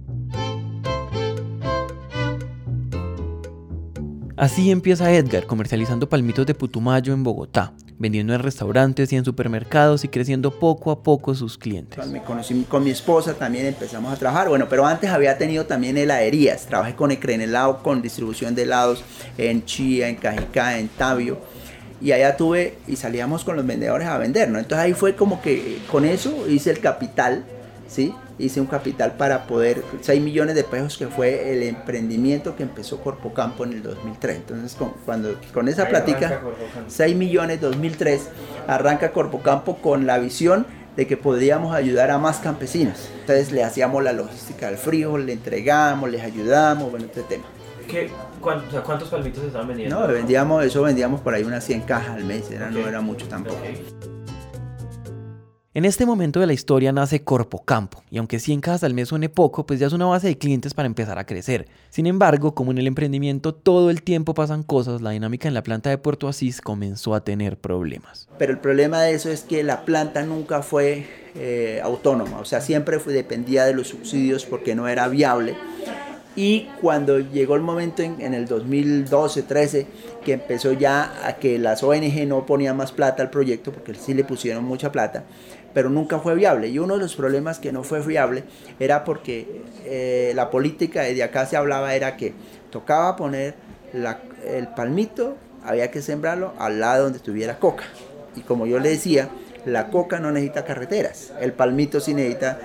Así 4.37 4.71
empieza 4.71 5.13
Edgar 5.13 5.47
comercializando 5.47 6.09
palmitos 6.09 6.45
de 6.47 6.55
Putumayo 6.55 7.13
en 7.13 7.23
Bogotá 7.23 7.73
vendiendo 7.99 8.35
en 8.35 8.41
restaurantes 8.41 9.13
y 9.13 9.17
en 9.17 9.25
supermercados 9.25 10.05
y 10.05 10.09
creciendo 10.09 10.59
poco 10.59 10.91
a 10.91 11.03
poco 11.03 11.35
sus 11.35 11.57
clientes. 11.57 12.05
Me 12.09 12.23
conocí 12.23 12.65
con 12.69 12.85
mi 12.85 12.91
esposa, 12.91 13.35
también 13.35 13.67
empezamos 13.67 14.13
a 14.13 14.17
trabajar, 14.17 14.49
bueno, 14.49 14.69
pero 14.69 14.87
antes 14.87 15.11
había 15.11 15.39
tenido 15.39 15.67
también 15.67 15.97
heladerías, 15.97 16.67
trabajé 16.67 16.95
con 16.95 17.13
helado 17.13 17.83
con 17.83 18.03
distribución 18.03 18.55
de 18.55 18.63
helados 18.63 19.05
en 19.39 19.65
Chía, 19.65 20.09
en 20.09 20.17
Cajicá, 20.17 20.79
en 20.79 20.89
Tabio, 20.89 21.39
y 22.01 22.13
allá 22.13 22.37
tuve 22.37 22.79
y 22.87 22.97
salíamos 22.97 23.45
con 23.45 23.57
los 23.57 23.67
vendedores 23.67 24.09
a 24.09 24.19
vender, 24.19 24.51
¿no? 24.51 24.59
Entonces 24.59 24.85
ahí 24.85 24.93
fue 24.93 25.15
como 25.15 25.41
que 25.41 25.79
con 25.91 26.05
eso 26.05 26.49
hice 26.49 26.71
el 26.71 26.81
capital, 26.81 27.45
¿sí? 27.89 28.13
Hice 28.39 28.61
un 28.61 28.67
capital 28.67 29.13
para 29.13 29.47
poder, 29.47 29.83
6 30.01 30.21
millones 30.21 30.55
de 30.55 30.65
pesos 30.65 30.97
que 30.99 31.07
fue 31.07 31.53
el 31.53 31.63
emprendimiento 31.63 32.57
que 32.57 32.63
empezó 32.63 33.01
Corpo 33.01 33.33
Campo 33.33 33.65
en 33.65 33.75
el 33.75 33.83
2003. 33.83 34.37
Entonces, 34.37 34.75
con, 34.75 34.91
cuando, 35.05 35.35
con 35.53 35.69
esa 35.69 35.89
plática, 35.89 36.41
6 36.89 37.17
millones 37.17 37.61
2003, 37.61 38.29
arranca 38.67 39.13
Corpo 39.13 39.41
Campo 39.41 39.77
con 39.77 40.07
la 40.07 40.19
visión 40.19 40.67
de 40.97 41.07
que 41.07 41.17
podríamos 41.17 41.75
ayudar 41.75 42.11
a 42.11 42.19
más 42.19 42.39
campesinos. 42.39 43.09
Entonces 43.21 43.53
le 43.53 43.65
hacíamos 43.65 44.03
la 44.03 44.13
logística 44.13 44.69
al 44.69 44.77
frío, 44.77 45.19
le 45.19 45.33
entregamos, 45.33 46.11
les 46.11 46.23
ayudamos, 46.23 46.91
bueno, 46.91 47.07
este 47.07 47.23
tema. 47.23 47.45
¿Qué, 47.89 48.11
¿Cuántos 48.41 49.09
palmitos 49.09 49.45
estaban 49.45 49.69
vendiendo? 49.69 50.01
No, 50.01 50.07
vendíamos, 50.07 50.65
eso 50.65 50.83
vendíamos 50.83 51.21
por 51.21 51.35
ahí 51.35 51.43
unas 51.43 51.65
100 51.65 51.83
cajas 51.83 52.17
al 52.17 52.25
mes, 52.25 52.51
era, 52.51 52.71
no 52.71 52.87
era 52.87 53.01
mucho 53.01 53.27
tampoco. 53.29 53.59
En 55.77 55.85
este 55.85 56.07
momento 56.07 56.39
de 56.39 56.47
la 56.47 56.53
historia 56.53 56.93
nace 56.93 57.25
Corpo 57.25 57.65
Campo, 57.65 58.05
y 58.09 58.19
aunque 58.19 58.39
100 58.39 58.61
cajas 58.61 58.85
al 58.85 58.95
mes 58.95 59.09
suene 59.09 59.29
poco, 59.29 59.67
pues 59.67 59.81
ya 59.81 59.89
es 59.89 59.93
una 59.93 60.07
base 60.07 60.29
de 60.29 60.39
clientes 60.39 60.73
para 60.73 60.87
empezar 60.87 61.19
a 61.19 61.27
crecer. 61.27 61.67
Sin 61.91 62.07
embargo, 62.07 62.55
como 62.55 62.71
en 62.71 62.79
el 62.79 62.87
emprendimiento 62.87 63.53
todo 63.53 63.91
el 63.91 64.03
tiempo 64.03 64.35
pasan 64.35 64.63
cosas, 64.63 65.03
la 65.03 65.11
dinámica 65.11 65.49
en 65.49 65.55
la 65.55 65.65
planta 65.65 65.91
de 65.91 65.99
Puerto 65.99 66.29
Asís 66.29 66.61
comenzó 66.61 67.13
a 67.17 67.25
tener 67.25 67.59
problemas. 67.59 68.29
Pero 68.39 68.53
el 68.53 68.61
problema 68.61 69.03
de 69.03 69.15
eso 69.15 69.31
es 69.31 69.43
que 69.43 69.65
la 69.65 69.85
planta 69.85 70.23
nunca 70.23 70.63
fue 70.63 71.09
eh, 71.35 71.81
autónoma, 71.83 72.39
o 72.39 72.45
sea, 72.45 72.61
siempre 72.61 73.01
fue, 73.01 73.13
dependía 73.13 73.65
de 73.65 73.75
los 73.75 73.89
subsidios 73.89 74.47
porque 74.47 74.77
no 74.77 74.87
era 74.87 75.09
viable. 75.09 75.57
Y 76.37 76.69
cuando 76.81 77.19
llegó 77.19 77.57
el 77.57 77.63
momento 77.63 78.03
en, 78.03 78.21
en 78.21 78.35
el 78.35 78.49
2012-13 78.49 79.87
que 80.25 80.33
empezó 80.33 80.73
ya 80.73 81.27
a 81.27 81.35
que 81.35 81.59
las 81.59 81.83
ONG 81.83 82.27
no 82.27 82.47
ponían 82.47 82.77
más 82.77 82.93
plata 82.93 83.23
al 83.23 83.31
proyecto, 83.31 83.73
porque 83.73 83.95
sí 83.95 84.15
le 84.15 84.25
pusieron 84.25 84.65
mucha 84.65 84.91
plata, 84.91 85.25
pero 85.75 85.91
nunca 85.91 86.21
fue 86.21 86.35
viable. 86.35 86.69
Y 86.69 86.79
uno 86.79 86.95
de 86.95 87.01
los 87.01 87.17
problemas 87.17 87.59
que 87.59 87.73
no 87.73 87.83
fue 87.83 88.01
viable 88.01 88.45
era 88.81 89.05
porque 89.05 89.63
eh, 89.85 90.33
la 90.35 90.49
política 90.51 91.03
de 91.03 91.23
acá 91.23 91.45
se 91.45 91.57
hablaba 91.57 91.95
era 91.95 92.17
que 92.17 92.33
tocaba 92.71 93.17
poner 93.17 93.55
el 93.93 94.69
palmito, 94.69 95.37
había 95.65 95.91
que 95.91 96.01
sembrarlo 96.01 96.55
al 96.59 96.81
lado 96.81 97.05
donde 97.05 97.19
estuviera 97.19 97.59
coca. 97.59 97.85
Y 98.37 98.41
como 98.41 98.67
yo 98.67 98.79
le 98.79 98.91
decía, 98.91 99.29
la 99.65 99.89
coca 99.89 100.21
no 100.21 100.31
necesita 100.31 100.65
carreteras, 100.65 101.33
el 101.41 101.53
palmito 101.53 102.01
sí 102.01 102.15
necesita 102.15 102.59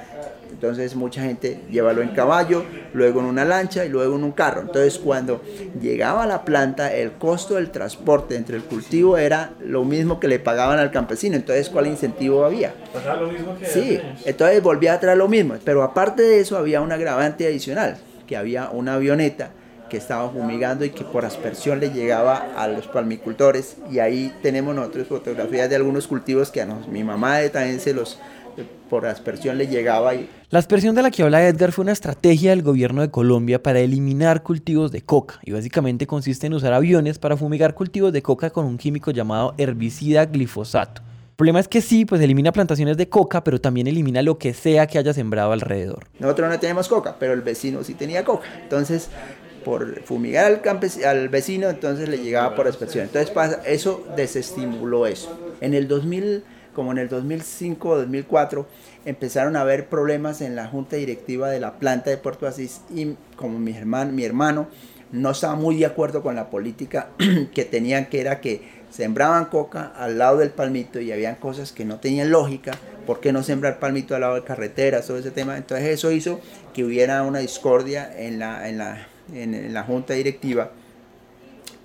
entonces 0.59 0.93
mucha 0.93 1.21
gente 1.21 1.61
llévalo 1.71 2.01
en 2.01 2.09
caballo, 2.09 2.65
luego 2.91 3.21
en 3.21 3.27
una 3.27 3.45
lancha 3.45 3.85
y 3.85 3.89
luego 3.89 4.17
en 4.17 4.25
un 4.25 4.33
carro. 4.33 4.59
Entonces 4.59 4.99
cuando 4.99 5.41
llegaba 5.81 6.23
a 6.23 6.27
la 6.27 6.43
planta, 6.43 6.93
el 6.93 7.13
costo 7.13 7.55
del 7.55 7.71
transporte 7.71 8.35
entre 8.35 8.57
el 8.57 8.63
cultivo 8.63 9.17
era 9.17 9.51
lo 9.61 9.85
mismo 9.85 10.19
que 10.19 10.27
le 10.27 10.37
pagaban 10.37 10.77
al 10.77 10.91
campesino. 10.91 11.37
Entonces, 11.37 11.69
¿cuál 11.69 11.87
incentivo 11.87 12.43
había? 12.43 12.73
lo 12.93 13.27
mismo 13.29 13.57
que 13.57 13.67
sí, 13.67 14.01
entonces 14.25 14.61
volvía 14.61 14.95
a 14.95 14.99
traer 14.99 15.17
lo 15.17 15.29
mismo. 15.29 15.55
Pero 15.63 15.81
aparte 15.81 16.23
de 16.23 16.41
eso 16.41 16.57
había 16.57 16.81
un 16.81 16.91
agravante 16.91 17.47
adicional, 17.47 17.95
que 18.27 18.35
había 18.35 18.69
una 18.69 18.95
avioneta 18.95 19.51
que 19.89 19.95
estaba 19.95 20.29
fumigando 20.29 20.83
y 20.83 20.89
que 20.89 21.05
por 21.05 21.23
aspersión 21.25 21.79
le 21.79 21.91
llegaba 21.91 22.49
a 22.57 22.67
los 22.67 22.87
palmicultores. 22.87 23.77
Y 23.89 23.99
ahí 23.99 24.33
tenemos 24.41 24.75
nosotros 24.75 25.07
fotografías 25.07 25.69
de 25.69 25.77
algunos 25.77 26.05
cultivos 26.05 26.51
que 26.51 26.61
a 26.61 26.65
mi 26.65 27.03
mamá 27.03 27.39
también 27.51 27.79
se 27.79 27.93
los 27.93 28.19
por 28.89 29.05
aspersión 29.05 29.57
le 29.57 29.67
llegaba. 29.67 30.15
Y... 30.15 30.29
La 30.49 30.59
aspersión 30.59 30.95
de 30.95 31.01
la 31.01 31.11
que 31.11 31.23
habla 31.23 31.47
Edgar 31.47 31.71
fue 31.71 31.83
una 31.83 31.91
estrategia 31.91 32.51
del 32.51 32.63
gobierno 32.63 33.01
de 33.01 33.11
Colombia 33.11 33.61
para 33.61 33.79
eliminar 33.79 34.43
cultivos 34.43 34.91
de 34.91 35.01
coca 35.01 35.39
y 35.43 35.51
básicamente 35.51 36.07
consiste 36.07 36.47
en 36.47 36.53
usar 36.53 36.73
aviones 36.73 37.19
para 37.19 37.37
fumigar 37.37 37.75
cultivos 37.75 38.13
de 38.13 38.21
coca 38.21 38.49
con 38.49 38.65
un 38.65 38.77
químico 38.77 39.11
llamado 39.11 39.53
herbicida 39.57 40.25
glifosato. 40.25 41.01
El 41.01 41.35
problema 41.35 41.61
es 41.61 41.69
que 41.69 41.79
sí, 41.81 42.03
pues 42.03 42.19
elimina 42.19 42.51
plantaciones 42.51 42.97
de 42.97 43.07
coca, 43.07 43.43
pero 43.45 43.61
también 43.61 43.87
elimina 43.87 44.21
lo 44.21 44.37
que 44.37 44.53
sea 44.53 44.87
que 44.87 44.97
haya 44.97 45.13
sembrado 45.13 45.53
alrededor. 45.53 46.05
Nosotros 46.19 46.49
no 46.49 46.59
tenemos 46.59 46.89
coca, 46.89 47.15
pero 47.17 47.31
el 47.31 47.41
vecino 47.41 47.81
sí 47.85 47.93
tenía 47.93 48.25
coca. 48.25 48.45
Entonces, 48.61 49.09
por 49.63 50.03
fumigar 50.03 50.45
al, 50.45 51.05
al 51.05 51.29
vecino, 51.29 51.69
entonces 51.69 52.09
le 52.09 52.17
llegaba 52.17 52.55
por 52.55 52.67
aspersión. 52.67 53.05
Entonces, 53.05 53.31
pasa, 53.31 53.61
eso 53.65 54.05
desestimuló 54.17 55.07
eso. 55.07 55.37
En 55.61 55.73
el 55.73 55.87
2000 55.87 56.43
como 56.73 56.91
en 56.91 56.97
el 56.97 57.10
2005 57.10 57.89
o 57.89 57.97
2004, 57.97 58.67
empezaron 59.05 59.55
a 59.55 59.62
haber 59.62 59.89
problemas 59.89 60.41
en 60.41 60.55
la 60.55 60.67
junta 60.67 60.95
directiva 60.95 61.49
de 61.49 61.60
la 61.60 61.79
planta 61.79 62.10
de 62.10 62.17
Puerto 62.17 62.47
Asís 62.47 62.82
y 62.93 63.15
como 63.36 63.60
mi 63.60 63.73
hermano, 63.75 64.67
no 65.12 65.32
estaba 65.32 65.55
muy 65.55 65.77
de 65.77 65.86
acuerdo 65.86 66.21
con 66.21 66.36
la 66.36 66.49
política 66.49 67.10
que 67.53 67.65
tenían, 67.65 68.08
que 68.08 68.21
era 68.21 68.41
que 68.41 68.62
sembraban 68.89 69.45
coca 69.45 69.91
al 69.95 70.17
lado 70.17 70.38
del 70.38 70.49
palmito 70.49 70.99
y 70.99 71.12
habían 71.12 71.36
cosas 71.36 71.71
que 71.71 71.86
no 71.86 71.99
tenían 71.99 72.32
lógica, 72.32 72.71
¿por 73.05 73.19
qué 73.19 73.32
no 73.32 73.43
sembrar 73.43 73.79
palmito 73.79 74.15
al 74.15 74.21
lado 74.21 74.36
de 74.36 74.43
carreteras, 74.43 75.08
todo 75.08 75.17
ese 75.17 75.32
tema? 75.32 75.58
Entonces 75.58 75.88
eso 75.88 76.12
hizo 76.12 76.39
que 76.73 76.84
hubiera 76.84 77.23
una 77.23 77.39
discordia 77.39 78.12
en 78.15 78.39
la, 78.39 78.67
en 78.67 78.77
la, 78.77 79.08
en, 79.34 79.73
la 79.73 79.84
junta 79.84 80.13
directiva 80.13 80.71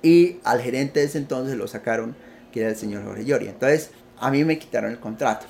y 0.02 0.38
al 0.44 0.60
gerente 0.60 1.00
de 1.00 1.06
ese 1.06 1.18
entonces 1.18 1.56
lo 1.56 1.66
sacaron, 1.66 2.14
que 2.52 2.60
era 2.60 2.70
el 2.70 2.76
señor 2.76 3.04
Jorge 3.04 3.24
Lloria. 3.24 3.50
Entonces 3.50 3.90
a 4.24 4.30
mí 4.30 4.42
me 4.42 4.58
quitaron 4.58 4.90
el 4.90 4.98
contrato. 4.98 5.46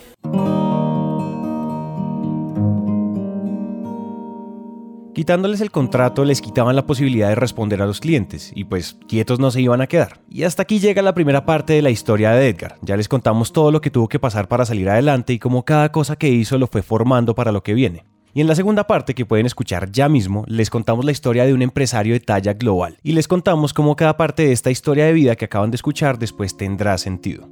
Quitándoles 5.15 5.61
el 5.61 5.71
contrato 5.71 6.25
les 6.25 6.41
quitaban 6.41 6.75
la 6.75 6.87
posibilidad 6.87 7.29
de 7.29 7.37
responder 7.37 7.81
a 7.81 7.87
los 7.87 8.01
clientes 8.01 8.51
y 8.53 8.65
pues 8.65 8.99
quietos 9.07 9.39
no 9.39 9.53
se 9.53 9.61
iban 9.61 9.81
a 9.81 9.87
quedar. 9.87 10.21
Y 10.29 10.43
hasta 10.43 10.63
aquí 10.63 10.81
llega 10.81 11.03
la 11.03 11.15
primera 11.15 11.47
parte 11.47 11.73
de 11.75 11.83
la 11.83 11.91
historia 11.91 12.33
de 12.33 12.49
Edgar. 12.49 12.77
Ya 12.83 12.97
les 12.97 13.07
contamos 13.07 13.53
todo 13.53 13.71
lo 13.71 13.81
que 13.81 13.93
tuvo 13.93 14.09
que 14.09 14.19
pasar 14.19 14.49
para 14.49 14.65
salir 14.65 14.89
adelante 14.89 15.33
y 15.33 15.39
cómo 15.39 15.65
cada 15.65 15.93
cosa 15.93 16.17
que 16.17 16.29
hizo 16.29 16.59
lo 16.59 16.67
fue 16.67 16.83
formando 16.83 17.37
para 17.37 17.53
lo 17.53 17.63
que 17.63 17.75
viene. 17.75 18.05
Y 18.33 18.41
en 18.41 18.49
la 18.49 18.57
segunda 18.57 18.89
parte 18.89 19.15
que 19.15 19.25
pueden 19.25 19.47
escuchar 19.47 19.93
ya 19.93 20.09
mismo, 20.09 20.43
les 20.49 20.69
contamos 20.69 21.05
la 21.05 21.13
historia 21.13 21.47
de 21.47 21.55
un 21.55 21.63
empresario 21.63 22.15
de 22.15 22.21
talla 22.21 22.55
global 22.55 22.99
y 23.05 23.13
les 23.13 23.29
contamos 23.29 23.73
cómo 23.73 23.95
cada 23.95 24.17
parte 24.17 24.45
de 24.45 24.53
esta 24.53 24.73
historia 24.73 25.05
de 25.05 25.13
vida 25.13 25.37
que 25.37 25.45
acaban 25.45 25.71
de 25.71 25.77
escuchar 25.77 26.19
después 26.19 26.57
tendrá 26.57 26.99
sentido. 26.99 27.49